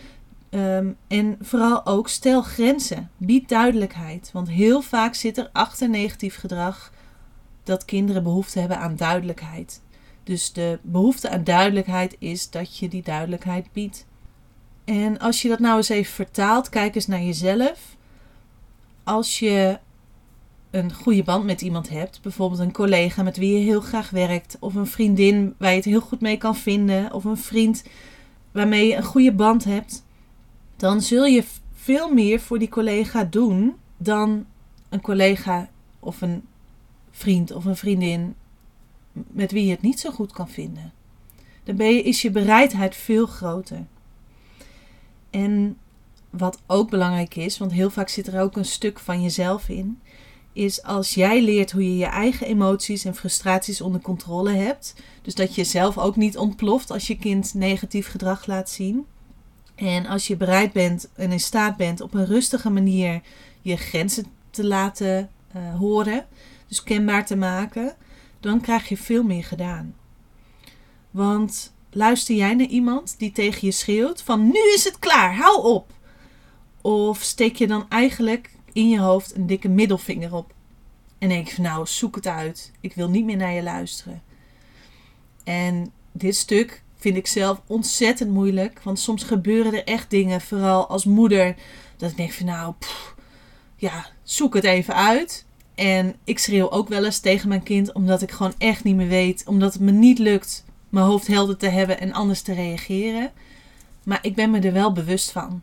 Ehm, 0.51 0.91
en 1.09 1.39
vooral 1.41 1.87
ook 1.87 2.09
stel 2.09 2.43
grenzen. 2.43 3.11
Bied 3.17 3.49
duidelijkheid. 3.49 4.31
Want 4.33 4.49
heel 4.49 4.81
vaak 4.81 5.15
zit 5.15 5.39
er 5.39 5.51
achter 5.53 5.89
negatief 5.89 6.37
gedrag 6.37 6.93
dat 7.64 7.85
kinderen 7.85 8.22
behoefte 8.22 8.59
hebben 8.59 8.79
aan 8.79 8.96
duidelijkheid. 8.96 9.81
Dus 10.25 10.53
de 10.53 10.79
behoefte 10.83 11.31
aan 11.31 11.44
duidelijkheid 11.44 12.16
is 12.18 12.51
dat 12.51 12.79
je 12.79 12.88
die 12.88 13.03
duidelijkheid 13.03 13.72
biedt. 13.72 14.07
En 14.85 15.18
als 15.18 15.42
je 15.42 15.48
dat 15.48 15.59
nou 15.59 15.77
eens 15.77 15.88
even 15.88 16.12
vertaalt, 16.12 16.68
kijk 16.68 16.94
eens 16.94 17.07
naar 17.07 17.22
jezelf. 17.22 17.96
Als 19.05 19.38
je 19.38 19.79
een 20.70 20.92
goede 20.92 21.22
band 21.22 21.44
met 21.44 21.61
iemand 21.61 21.88
hebt, 21.88 22.22
bijvoorbeeld 22.22 22.61
een 22.61 22.72
collega 22.72 23.22
met 23.22 23.37
wie 23.37 23.53
je 23.53 23.64
heel 23.64 23.81
graag 23.81 24.11
werkt, 24.11 24.57
of 24.61 24.75
een 24.75 24.87
vriendin 24.87 25.55
waar 25.59 25.70
je 25.70 25.77
het 25.77 25.85
heel 25.85 26.01
goed 26.01 26.20
mee 26.20 26.37
kan 26.37 26.57
vinden, 26.57 27.12
of 27.12 27.25
een 27.25 27.37
vriend 27.37 27.85
waarmee 28.53 28.87
je 28.87 28.96
een 28.96 29.03
goede 29.03 29.33
band 29.33 29.64
hebt, 29.64 30.05
dan 30.77 31.01
zul 31.01 31.25
je 31.25 31.44
veel 31.75 32.12
meer 32.12 32.40
voor 32.40 32.59
die 32.59 32.68
collega 32.68 33.25
doen 33.25 33.75
dan 33.96 34.46
een 34.88 35.01
collega 35.01 35.68
of 36.01 36.20
een 36.20 36.42
vriend 37.12 37.53
of 37.53 37.64
een 37.64 37.77
vriendin 37.77 38.35
met 39.12 39.53
wie 39.53 39.64
je 39.64 39.70
het 39.70 39.83
niet 39.83 40.01
zo 40.01 40.11
goed 40.11 40.33
kan 40.33 40.48
vinden. 40.48 40.92
Dan 41.64 41.77
ben 41.77 41.94
je, 41.94 42.03
is 42.03 42.22
je 42.22 42.31
bereidheid 42.31 42.96
veel 42.96 43.27
groter. 43.27 43.87
En 45.31 45.77
wat 46.31 46.62
ook 46.66 46.90
belangrijk 46.90 47.35
is, 47.35 47.59
want 47.59 47.72
heel 47.72 47.90
vaak 47.90 48.09
zit 48.09 48.27
er 48.27 48.40
ook 48.40 48.57
een 48.57 48.64
stuk 48.64 48.98
van 48.98 49.22
jezelf 49.22 49.68
in, 49.68 50.01
is 50.53 50.83
als 50.83 51.14
jij 51.14 51.42
leert 51.42 51.72
hoe 51.72 51.85
je 51.85 51.96
je 51.96 52.07
eigen 52.07 52.46
emoties 52.46 53.05
en 53.05 53.14
frustraties 53.14 53.81
onder 53.81 54.01
controle 54.01 54.53
hebt. 54.53 54.94
Dus 55.22 55.35
dat 55.35 55.55
je 55.55 55.64
zelf 55.64 55.98
ook 55.98 56.16
niet 56.16 56.38
ontploft 56.38 56.90
als 56.90 57.07
je 57.07 57.16
kind 57.16 57.55
negatief 57.55 58.09
gedrag 58.09 58.46
laat 58.46 58.70
zien. 58.70 59.07
En 59.75 60.07
als 60.07 60.27
je 60.27 60.37
bereid 60.37 60.72
bent 60.72 61.09
en 61.14 61.33
in 61.33 61.40
staat 61.40 61.77
bent 61.77 62.01
op 62.01 62.14
een 62.14 62.27
rustige 62.27 62.70
manier 62.70 63.20
je 63.62 63.77
grenzen 63.77 64.27
te 64.51 64.66
laten 64.66 65.31
uh, 65.57 65.79
horen, 65.79 66.27
dus 66.73 66.83
kenbaar 66.83 67.27
te 67.27 67.37
maken, 67.37 67.97
dan 68.41 68.61
krijg 68.61 68.89
je 68.89 68.97
veel 68.97 69.23
meer 69.23 69.45
gedaan. 69.45 69.95
Want 71.11 71.75
luister 71.91 72.35
jij 72.35 72.55
naar 72.55 72.67
iemand 72.67 73.15
die 73.19 73.33
tegen 73.33 73.67
je 73.67 73.73
schreeuwt 73.73 74.23
van 74.23 74.45
nu 74.47 74.73
is 74.75 74.85
het 74.85 74.99
klaar, 74.99 75.37
hou 75.37 75.63
op. 75.63 75.93
Of 76.81 77.23
steek 77.23 77.57
je 77.57 77.67
dan 77.67 77.87
eigenlijk 77.89 78.51
in 78.73 78.89
je 78.89 79.01
hoofd 79.01 79.37
een 79.37 79.47
dikke 79.47 79.69
middelvinger 79.69 80.35
op. 80.35 80.55
En 81.19 81.29
denk 81.29 81.49
je 81.49 81.55
van 81.55 81.65
nou, 81.65 81.87
zoek 81.87 82.15
het 82.15 82.27
uit. 82.27 82.73
Ik 82.81 82.95
wil 82.95 83.09
niet 83.09 83.25
meer 83.25 83.37
naar 83.37 83.53
je 83.53 83.63
luisteren. 83.63 84.23
En 85.45 85.93
dit 86.13 86.37
stuk 86.37 86.83
vind 86.97 87.17
ik 87.17 87.27
zelf 87.27 87.61
ontzettend 87.67 88.31
moeilijk. 88.31 88.83
Want 88.83 88.99
soms 88.99 89.23
gebeuren 89.23 89.75
er 89.75 89.85
echt 89.85 90.11
dingen, 90.11 90.41
vooral 90.41 90.87
als 90.87 91.05
moeder, 91.05 91.55
dat 91.97 92.11
ik 92.11 92.17
denk 92.17 92.33
van 92.33 92.47
nou, 92.47 92.75
ja, 93.77 94.07
zoek 94.23 94.55
het 94.55 94.65
even 94.65 94.95
uit. 94.95 95.47
En 95.75 96.15
ik 96.25 96.39
schreeuw 96.39 96.71
ook 96.71 96.89
wel 96.89 97.05
eens 97.05 97.19
tegen 97.19 97.49
mijn 97.49 97.63
kind, 97.63 97.93
omdat 97.93 98.23
ik 98.23 98.31
gewoon 98.31 98.55
echt 98.59 98.85
niet 98.85 98.97
meer 98.97 99.09
weet, 99.09 99.47
omdat 99.47 99.73
het 99.73 99.83
me 99.83 99.91
niet 99.91 100.19
lukt 100.19 100.65
mijn 100.93 101.07
hoofd 101.07 101.27
helder 101.27 101.57
te 101.57 101.69
hebben 101.69 102.01
en 102.01 102.13
anders 102.13 102.43
te 102.43 102.53
reageren. 102.55 103.33
Maar 104.05 104.19
ik 104.23 104.35
ben 104.35 104.51
me 104.51 104.61
er 104.61 104.73
wel 104.73 104.93
bewust 104.93 105.31
van. 105.31 105.63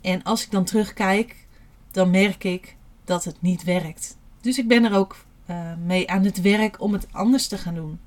En 0.00 0.22
als 0.22 0.44
ik 0.44 0.50
dan 0.50 0.64
terugkijk, 0.64 1.46
dan 1.90 2.10
merk 2.10 2.44
ik 2.44 2.76
dat 3.04 3.24
het 3.24 3.36
niet 3.42 3.64
werkt. 3.64 4.16
Dus 4.40 4.58
ik 4.58 4.68
ben 4.68 4.84
er 4.84 4.96
ook 4.96 5.24
uh, 5.50 5.72
mee 5.84 6.10
aan 6.10 6.24
het 6.24 6.40
werk 6.40 6.80
om 6.80 6.92
het 6.92 7.06
anders 7.10 7.46
te 7.46 7.58
gaan 7.58 7.74
doen. 7.74 7.98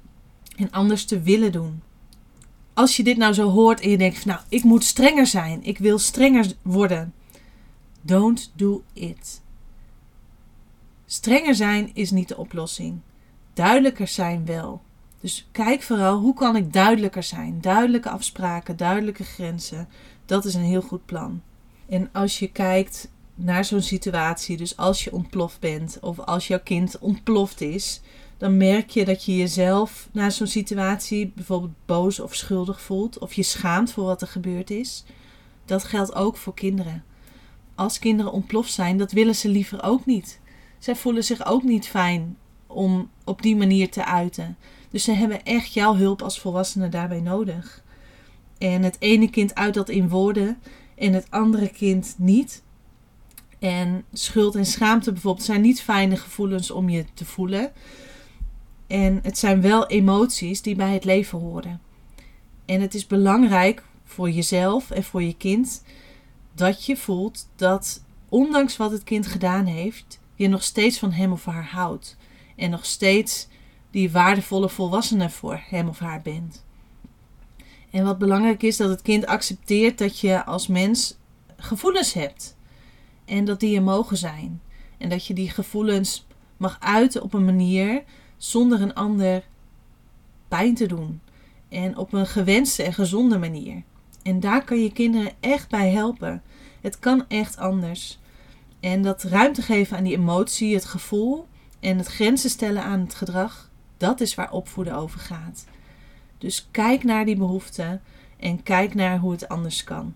En 0.56 0.72
anders 0.72 1.06
te 1.06 1.22
willen 1.22 1.52
doen. 1.52 1.82
Als 2.74 2.98
je 2.98 3.04
dit 3.04 3.18
nou 3.18 3.34
zo 3.34 3.50
hoort 3.50 3.82
en 3.82 3.90
je 3.90 3.98
denkt 3.98 4.26
nou, 4.26 4.40
ik 4.50 4.64
moet 4.64 4.84
strenger 4.84 5.28
zijn. 5.28 5.64
Ik 5.64 5.78
wil 5.78 6.00
strenger 6.00 6.54
worden. 6.62 7.14
Don't 8.02 8.52
do 8.56 8.84
it. 8.94 9.42
Strenger 11.10 11.56
zijn 11.56 11.90
is 11.94 12.12
niet 12.12 12.28
de 12.28 12.38
oplossing. 12.38 13.00
Duidelijker 13.54 14.08
zijn 14.08 14.46
wel. 14.46 14.82
Dus 15.20 15.48
kijk 15.52 15.82
vooral 15.82 16.20
hoe 16.20 16.34
kan 16.34 16.56
ik 16.56 16.74
duidelijker 16.74 17.24
zijn. 17.24 17.62
Duidelijke 17.62 18.10
afspraken, 18.10 18.78
duidelijke 18.78 19.24
grenzen. 19.24 19.88
Dat 20.26 20.46
is 20.46 20.54
een 20.54 20.62
heel 20.62 20.82
goed 20.82 21.06
plan. 21.06 21.42
En 21.90 22.10
als 22.14 22.40
je 22.40 22.52
kijkt 22.52 23.12
naar 23.36 23.66
zo'n 23.66 23.82
situatie, 23.82 24.58
dus 24.58 24.78
als 24.78 25.04
je 25.04 25.12
ontploft 25.12 25.60
bent 25.60 25.98
of 26.02 26.20
als 26.20 26.48
jouw 26.48 26.62
kind 26.64 27.00
ontploft 27.00 27.62
is, 27.62 28.02
dan 28.38 28.58
merk 28.58 28.90
je 28.90 29.06
dat 29.06 29.26
je 29.26 29.36
jezelf 29.36 30.10
na 30.12 30.30
zo'n 30.30 30.48
situatie 30.48 31.32
bijvoorbeeld 31.36 31.86
boos 31.86 32.20
of 32.20 32.36
schuldig 32.36 32.82
voelt, 32.82 33.18
of 33.20 33.34
je 33.34 33.44
schaamt 33.44 33.92
voor 33.92 34.06
wat 34.06 34.22
er 34.22 34.28
gebeurd 34.28 34.70
is. 34.70 35.04
Dat 35.66 35.84
geldt 35.84 36.16
ook 36.16 36.38
voor 36.38 36.54
kinderen. 36.54 37.04
Als 37.76 38.00
kinderen 38.00 38.32
ontploft 38.32 38.74
zijn, 38.74 38.98
dat 38.98 39.12
willen 39.12 39.36
ze 39.36 39.50
liever 39.50 39.84
ook 39.84 40.06
niet. 40.06 40.40
Zij 40.80 40.96
voelen 40.96 41.24
zich 41.24 41.46
ook 41.46 41.64
niet 41.64 41.88
fijn 41.88 42.38
om 42.68 43.10
op 43.24 43.42
die 43.42 43.56
manier 43.56 43.92
te 43.92 44.06
uiten. 44.06 44.58
Dus 44.90 45.04
ze 45.04 45.12
hebben 45.12 45.44
echt 45.44 45.74
jouw 45.74 45.96
hulp 45.96 46.22
als 46.22 46.40
volwassene 46.40 46.90
daarbij 46.90 47.22
nodig. 47.22 47.84
En 48.58 48.84
het 48.84 48.96
ene 49.00 49.30
kind 49.30 49.56
uit 49.56 49.74
dat 49.74 49.90
in 49.90 50.10
woorden 50.10 50.58
en 50.96 51.14
het 51.14 51.28
andere 51.30 51.70
kind 51.70 52.16
niet. 52.18 52.64
En 53.60 54.04
schuld 54.14 54.56
en 54.56 54.66
schaamte 54.66 55.12
bijvoorbeeld 55.12 55.46
zijn 55.46 55.62
niet 55.62 55.82
fijne 55.82 56.18
gevoelens 56.18 56.72
om 56.72 56.90
je 56.90 57.06
te 57.14 57.26
voelen. 57.26 57.72
En 58.88 59.20
het 59.24 59.38
zijn 59.38 59.62
wel 59.62 59.88
emoties 59.88 60.62
die 60.62 60.76
bij 60.76 60.94
het 60.94 61.06
leven 61.06 61.40
horen. 61.40 61.82
En 62.66 62.82
het 62.82 62.94
is 62.94 63.08
belangrijk 63.08 63.84
voor 64.04 64.30
jezelf 64.30 64.92
en 64.92 65.04
voor 65.04 65.24
je 65.24 65.38
kind 65.38 65.84
dat 66.54 66.86
je 66.86 66.98
voelt 66.98 67.48
dat, 67.56 68.04
ondanks 68.30 68.78
wat 68.78 68.92
het 68.92 69.04
kind 69.04 69.28
gedaan 69.28 69.66
heeft, 69.66 70.20
je 70.38 70.48
nog 70.48 70.64
steeds 70.64 71.00
van 71.00 71.12
hem 71.12 71.32
of 71.32 71.46
haar 71.46 71.66
houdt. 71.66 72.18
En 72.56 72.70
nog 72.70 72.86
steeds 72.86 73.48
die 73.92 74.12
waardevolle 74.12 74.70
volwassene 74.70 75.30
voor 75.30 75.62
hem 75.68 75.88
of 75.88 76.00
haar 76.00 76.22
bent. 76.22 76.66
En 77.90 78.04
wat 78.04 78.18
belangrijk 78.18 78.64
is, 78.64 78.78
dat 78.78 78.90
het 78.90 79.02
kind 79.02 79.26
accepteert 79.26 79.98
dat 79.98 80.20
je 80.20 80.46
als 80.46 80.68
mens 80.68 81.18
gevoelens 81.58 82.14
hebt. 82.14 82.58
En 83.26 83.46
dat 83.46 83.60
die 83.60 83.76
er 83.76 83.84
mogen 83.84 84.18
zijn. 84.18 84.62
En 84.98 85.10
dat 85.10 85.26
je 85.26 85.34
die 85.34 85.50
gevoelens 85.50 86.28
mag 86.58 86.78
uiten 86.80 87.22
op 87.22 87.34
een 87.34 87.46
manier 87.46 88.04
zonder 88.38 88.82
een 88.82 88.94
ander 88.94 89.44
pijn 90.48 90.76
te 90.76 90.86
doen. 90.86 91.22
En 91.70 91.98
op 91.98 92.14
een 92.14 92.28
gewenste 92.28 92.84
en 92.84 92.94
gezonde 92.94 93.38
manier. 93.38 93.84
En 94.24 94.40
daar 94.40 94.64
kan 94.64 94.80
je 94.82 94.92
kinderen 94.92 95.32
echt 95.40 95.70
bij 95.70 95.92
helpen. 95.92 96.42
Het 96.82 97.00
kan 97.00 97.26
echt 97.28 97.58
anders. 97.58 98.20
En 98.88 99.02
dat 99.02 99.24
ruimte 99.24 99.62
geven 99.62 99.98
aan 99.98 100.04
die 100.04 100.18
emotie, 100.18 100.74
het 100.74 100.86
gevoel 100.86 101.48
en 101.80 101.98
het 101.98 102.08
grenzen 102.08 102.50
stellen 102.50 102.84
aan 102.84 103.00
het 103.00 103.14
gedrag, 103.14 103.70
dat 103.98 104.22
is 104.22 104.36
waar 104.36 104.52
opvoeden 104.52 104.96
over 104.96 105.20
gaat. 105.20 105.66
Dus 106.38 106.68
kijk 106.72 107.04
naar 107.04 107.26
die 107.26 107.36
behoeften 107.36 108.02
en 108.40 108.64
kijk 108.64 108.94
naar 108.94 109.20
hoe 109.20 109.32
het 109.32 109.48
anders 109.48 109.84
kan. 109.84 110.14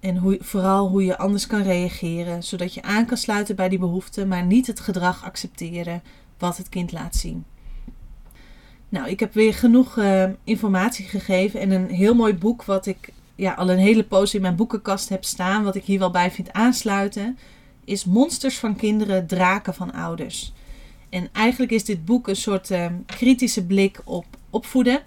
En 0.00 0.16
hoe, 0.16 0.38
vooral 0.40 0.88
hoe 0.88 1.04
je 1.04 1.18
anders 1.18 1.46
kan 1.46 1.62
reageren, 1.62 2.42
zodat 2.42 2.74
je 2.74 2.82
aan 2.82 3.06
kan 3.06 3.16
sluiten 3.16 3.56
bij 3.56 3.68
die 3.68 3.78
behoeften, 3.78 4.28
maar 4.28 4.44
niet 4.44 4.66
het 4.66 4.80
gedrag 4.80 5.24
accepteren 5.24 6.02
wat 6.38 6.56
het 6.56 6.68
kind 6.68 6.92
laat 6.92 7.16
zien. 7.16 7.44
Nou, 8.88 9.08
ik 9.08 9.20
heb 9.20 9.34
weer 9.34 9.54
genoeg 9.54 9.96
uh, 9.96 10.24
informatie 10.44 11.04
gegeven 11.04 11.60
en 11.60 11.70
een 11.70 11.88
heel 11.88 12.14
mooi 12.14 12.34
boek 12.34 12.64
wat 12.64 12.86
ik 12.86 13.12
ja, 13.34 13.52
al 13.52 13.70
een 13.70 13.78
hele 13.78 14.04
poos 14.04 14.34
in 14.34 14.42
mijn 14.42 14.56
boekenkast 14.56 15.08
heb 15.08 15.24
staan, 15.24 15.64
wat 15.64 15.74
ik 15.74 15.84
hier 15.84 15.98
wel 15.98 16.10
bij 16.10 16.30
vind 16.30 16.52
aansluiten, 16.52 17.38
is 17.88 18.04
Monsters 18.04 18.58
van 18.58 18.76
Kinderen, 18.76 19.26
Draken 19.26 19.74
van 19.74 19.92
Ouders. 19.92 20.52
En 21.08 21.28
eigenlijk 21.32 21.72
is 21.72 21.84
dit 21.84 22.04
boek 22.04 22.28
een 22.28 22.36
soort 22.36 22.70
uh, 22.70 22.86
kritische 23.06 23.66
blik 23.66 24.00
op 24.04 24.24
opvoeden. 24.50 25.02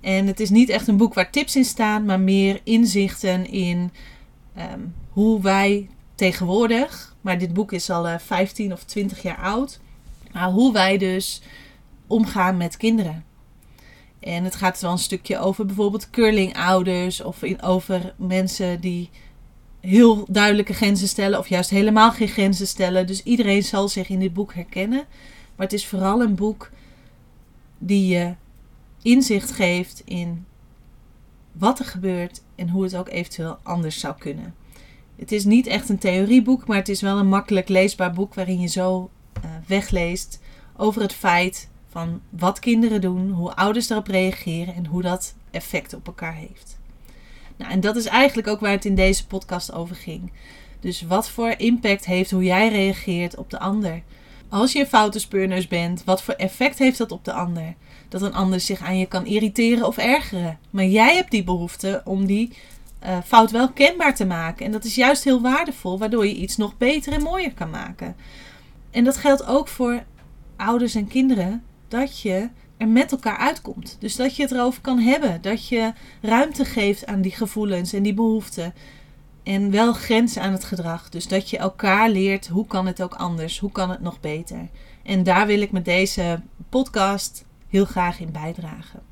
En 0.00 0.26
het 0.26 0.40
is 0.40 0.50
niet 0.50 0.68
echt 0.68 0.88
een 0.88 0.96
boek 0.96 1.14
waar 1.14 1.30
tips 1.30 1.56
in 1.56 1.64
staan, 1.64 2.04
maar 2.04 2.20
meer 2.20 2.60
inzichten 2.64 3.50
in 3.50 3.90
um, 4.58 4.94
hoe 5.08 5.42
wij 5.42 5.88
tegenwoordig, 6.14 7.16
maar 7.20 7.38
dit 7.38 7.52
boek 7.52 7.72
is 7.72 7.90
al 7.90 8.06
uh, 8.06 8.14
eh, 8.14 8.20
15 8.20 8.72
of 8.72 8.84
20 8.84 9.22
jaar 9.22 9.38
oud, 9.38 9.80
maar 10.32 10.50
hoe 10.50 10.72
wij 10.72 10.98
dus 10.98 11.42
omgaan 12.06 12.56
met 12.56 12.76
kinderen. 12.76 13.24
En 14.20 14.44
het 14.44 14.54
gaat 14.54 14.80
wel 14.80 14.92
een 14.92 14.98
stukje 14.98 15.38
over 15.38 15.66
bijvoorbeeld 15.66 16.10
curlingouders 16.10 17.22
of 17.22 17.42
in, 17.42 17.62
over 17.62 18.14
mensen 18.16 18.80
die 18.80 19.10
heel 19.80 20.26
duidelijke 20.28 20.72
grenzen 20.72 21.08
stellen 21.08 21.38
of 21.38 21.48
juist 21.48 21.70
helemaal 21.70 22.12
geen 22.12 22.28
grenzen 22.28 22.66
stellen. 22.66 23.06
Dus 23.06 23.22
iedereen 23.22 23.62
zal 23.62 23.88
zich 23.88 24.08
in 24.08 24.18
dit 24.18 24.32
boek 24.32 24.54
herkennen. 24.54 25.04
Maar 25.56 25.66
het 25.66 25.72
is 25.72 25.86
vooral 25.86 26.22
een 26.22 26.34
boek 26.34 26.70
die 27.78 28.06
je 28.06 28.34
inzicht 29.02 29.52
geeft 29.52 30.02
in 30.04 30.46
wat 31.52 31.78
er 31.78 31.84
gebeurt 31.84 32.42
en 32.54 32.68
hoe 32.68 32.82
het 32.82 32.96
ook 32.96 33.08
eventueel 33.08 33.58
anders 33.62 34.00
zou 34.00 34.14
kunnen. 34.18 34.54
Het 35.16 35.32
is 35.32 35.44
niet 35.44 35.66
echt 35.66 35.88
een 35.88 35.98
theorieboek, 35.98 36.66
maar 36.66 36.76
het 36.76 36.88
is 36.88 37.00
wel 37.00 37.18
een 37.18 37.28
makkelijk 37.28 37.68
leesbaar 37.68 38.12
boek 38.12 38.34
waarin 38.34 38.60
je 38.60 38.68
zo 38.68 39.10
uh, 39.44 39.50
wegleest 39.66 40.40
over 40.76 41.02
het 41.02 41.12
feit 41.12 41.68
van 41.88 42.20
wat 42.30 42.58
kinderen 42.58 43.00
doen, 43.00 43.30
hoe 43.30 43.54
ouders 43.54 43.86
daarop 43.86 44.06
reageren 44.06 44.74
en 44.74 44.86
hoe 44.86 45.02
dat 45.02 45.34
effect 45.50 45.94
op 45.94 46.06
elkaar 46.06 46.34
heeft. 46.34 46.78
Nou, 47.56 47.72
en 47.72 47.80
dat 47.80 47.96
is 47.96 48.06
eigenlijk 48.06 48.48
ook 48.48 48.60
waar 48.60 48.70
het 48.70 48.84
in 48.84 48.94
deze 48.94 49.26
podcast 49.26 49.72
over 49.72 49.96
ging. 49.96 50.32
Dus 50.80 51.02
wat 51.02 51.28
voor 51.28 51.54
impact 51.56 52.04
heeft 52.04 52.30
hoe 52.30 52.44
jij 52.44 52.68
reageert 52.68 53.36
op 53.36 53.50
de 53.50 53.58
ander? 53.58 54.02
Als 54.48 54.72
je 54.72 54.80
een 54.80 54.86
foute 54.86 55.18
speurneus 55.18 55.68
bent, 55.68 56.04
wat 56.04 56.22
voor 56.22 56.34
effect 56.34 56.78
heeft 56.78 56.98
dat 56.98 57.12
op 57.12 57.24
de 57.24 57.32
ander? 57.32 57.74
Dat 58.08 58.22
een 58.22 58.34
ander 58.34 58.60
zich 58.60 58.80
aan 58.80 58.98
je 58.98 59.06
kan 59.06 59.26
irriteren 59.26 59.86
of 59.86 59.96
ergeren. 59.96 60.58
Maar 60.70 60.84
jij 60.84 61.14
hebt 61.14 61.30
die 61.30 61.44
behoefte 61.44 62.02
om 62.04 62.26
die 62.26 62.52
uh, 63.04 63.18
fout 63.24 63.50
wel 63.50 63.72
kenbaar 63.72 64.14
te 64.14 64.26
maken. 64.26 64.66
En 64.66 64.72
dat 64.72 64.84
is 64.84 64.94
juist 64.94 65.24
heel 65.24 65.40
waardevol, 65.40 65.98
waardoor 65.98 66.26
je 66.26 66.34
iets 66.34 66.56
nog 66.56 66.78
beter 66.78 67.12
en 67.12 67.22
mooier 67.22 67.54
kan 67.54 67.70
maken. 67.70 68.16
En 68.90 69.04
dat 69.04 69.16
geldt 69.16 69.46
ook 69.46 69.68
voor 69.68 70.04
ouders 70.56 70.94
en 70.94 71.08
kinderen 71.08 71.64
dat 71.88 72.20
je 72.20 72.48
er 72.76 72.88
met 72.88 73.12
elkaar 73.12 73.36
uitkomt. 73.36 73.96
Dus 74.00 74.16
dat 74.16 74.36
je 74.36 74.42
het 74.42 74.52
erover 74.52 74.80
kan 74.80 74.98
hebben. 74.98 75.42
Dat 75.42 75.68
je 75.68 75.92
ruimte 76.22 76.64
geeft 76.64 77.06
aan 77.06 77.20
die 77.20 77.32
gevoelens 77.32 77.92
en 77.92 78.02
die 78.02 78.14
behoeften. 78.14 78.74
En 79.42 79.70
wel 79.70 79.92
grenzen 79.92 80.42
aan 80.42 80.52
het 80.52 80.64
gedrag. 80.64 81.08
Dus 81.08 81.28
dat 81.28 81.50
je 81.50 81.58
elkaar 81.58 82.10
leert 82.10 82.46
hoe 82.46 82.66
kan 82.66 82.86
het 82.86 83.02
ook 83.02 83.14
anders? 83.14 83.58
Hoe 83.58 83.72
kan 83.72 83.90
het 83.90 84.00
nog 84.00 84.20
beter? 84.20 84.68
En 85.02 85.22
daar 85.22 85.46
wil 85.46 85.60
ik 85.60 85.72
met 85.72 85.84
deze 85.84 86.40
podcast 86.68 87.44
heel 87.68 87.84
graag 87.84 88.20
in 88.20 88.32
bijdragen. 88.32 89.02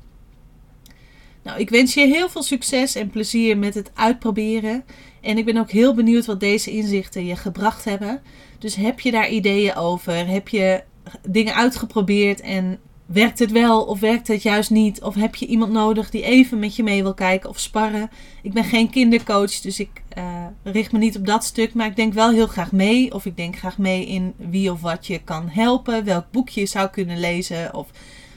Nou, 1.43 1.59
ik 1.59 1.69
wens 1.69 1.93
je 1.93 2.07
heel 2.07 2.29
veel 2.29 2.43
succes 2.43 2.95
en 2.95 3.09
plezier 3.09 3.57
met 3.57 3.73
het 3.73 3.91
uitproberen. 3.93 4.83
En 5.21 5.37
ik 5.37 5.45
ben 5.45 5.57
ook 5.57 5.71
heel 5.71 5.93
benieuwd 5.93 6.25
wat 6.25 6.39
deze 6.39 6.71
inzichten 6.71 7.25
je 7.25 7.35
gebracht 7.35 7.85
hebben. 7.85 8.21
Dus 8.59 8.75
heb 8.75 8.99
je 8.99 9.11
daar 9.11 9.29
ideeën 9.29 9.75
over? 9.75 10.27
Heb 10.27 10.47
je 10.47 10.83
dingen 11.29 11.55
uitgeprobeerd 11.55 12.41
en 12.41 12.79
werkt 13.05 13.39
het 13.39 13.51
wel 13.51 13.83
of 13.83 13.99
werkt 13.99 14.27
het 14.27 14.43
juist 14.43 14.69
niet? 14.69 15.01
Of 15.01 15.15
heb 15.15 15.35
je 15.35 15.45
iemand 15.45 15.71
nodig 15.71 16.09
die 16.09 16.23
even 16.23 16.59
met 16.59 16.75
je 16.75 16.83
mee 16.83 17.03
wil 17.03 17.13
kijken 17.13 17.49
of 17.49 17.59
sparren? 17.59 18.09
Ik 18.41 18.53
ben 18.53 18.63
geen 18.63 18.89
kindercoach, 18.89 19.59
dus 19.59 19.79
ik 19.79 20.01
uh, 20.17 20.45
richt 20.63 20.91
me 20.91 20.97
niet 20.97 21.17
op 21.17 21.25
dat 21.25 21.43
stuk. 21.43 21.73
Maar 21.73 21.87
ik 21.87 21.95
denk 21.95 22.13
wel 22.13 22.31
heel 22.31 22.47
graag 22.47 22.71
mee. 22.71 23.13
Of 23.13 23.25
ik 23.25 23.37
denk 23.37 23.57
graag 23.57 23.77
mee 23.77 24.05
in 24.05 24.33
wie 24.37 24.71
of 24.71 24.81
wat 24.81 25.07
je 25.07 25.19
kan 25.23 25.49
helpen. 25.49 26.03
Welk 26.03 26.25
boekje 26.31 26.59
je 26.59 26.67
zou 26.67 26.89
kunnen 26.89 27.19
lezen. 27.19 27.73
Of 27.73 27.89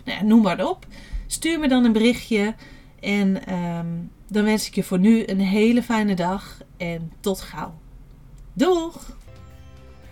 nou 0.05 0.19
ja, 0.19 0.25
noem 0.25 0.43
maar 0.43 0.69
op. 0.69 0.87
Stuur 1.27 1.59
me 1.59 1.69
dan 1.69 1.85
een 1.85 1.93
berichtje. 1.93 2.55
En 3.01 3.55
um, 3.55 4.11
dan 4.29 4.45
wens 4.45 4.67
ik 4.67 4.75
je 4.75 4.83
voor 4.83 4.99
nu 4.99 5.23
een 5.27 5.41
hele 5.41 5.83
fijne 5.83 6.15
dag. 6.15 6.59
En 6.77 7.13
tot 7.21 7.41
gauw. 7.41 7.75
Doeg! 8.53 9.17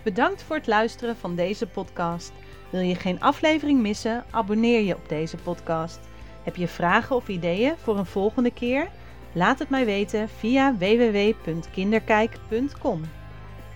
Bedankt 0.03 0.43
voor 0.43 0.55
het 0.55 0.67
luisteren 0.67 1.15
van 1.17 1.35
deze 1.35 1.65
podcast. 1.65 2.31
Wil 2.69 2.81
je 2.81 2.95
geen 2.95 3.21
aflevering 3.21 3.81
missen? 3.81 4.23
Abonneer 4.31 4.81
je 4.81 4.95
op 4.95 5.09
deze 5.09 5.37
podcast. 5.37 5.99
Heb 6.43 6.55
je 6.55 6.67
vragen 6.67 7.15
of 7.15 7.27
ideeën 7.27 7.73
voor 7.77 7.97
een 7.97 8.05
volgende 8.05 8.51
keer? 8.51 8.87
Laat 9.33 9.59
het 9.59 9.69
mij 9.69 9.85
weten 9.85 10.29
via 10.29 10.77
www.kinderkijk.com 10.77 13.01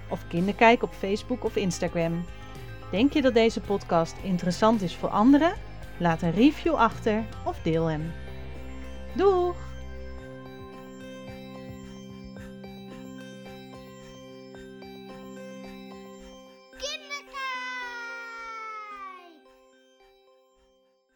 of 0.10 0.28
Kinderkijk 0.28 0.84
op 0.84 0.94
Facebook 0.94 1.44
of 1.44 1.56
Instagram. 1.56 2.26
Denk 2.92 3.14
je 3.14 3.22
dat 3.22 3.34
deze 3.34 3.60
podcast 3.60 4.16
interessant 4.22 4.82
is 4.82 4.96
voor 4.96 5.10
anderen? 5.10 5.54
Laat 5.98 6.22
een 6.22 6.32
review 6.32 6.74
achter 6.74 7.24
of 7.46 7.60
deel 7.64 7.86
hem. 7.86 8.12
Doeg! 9.14 9.71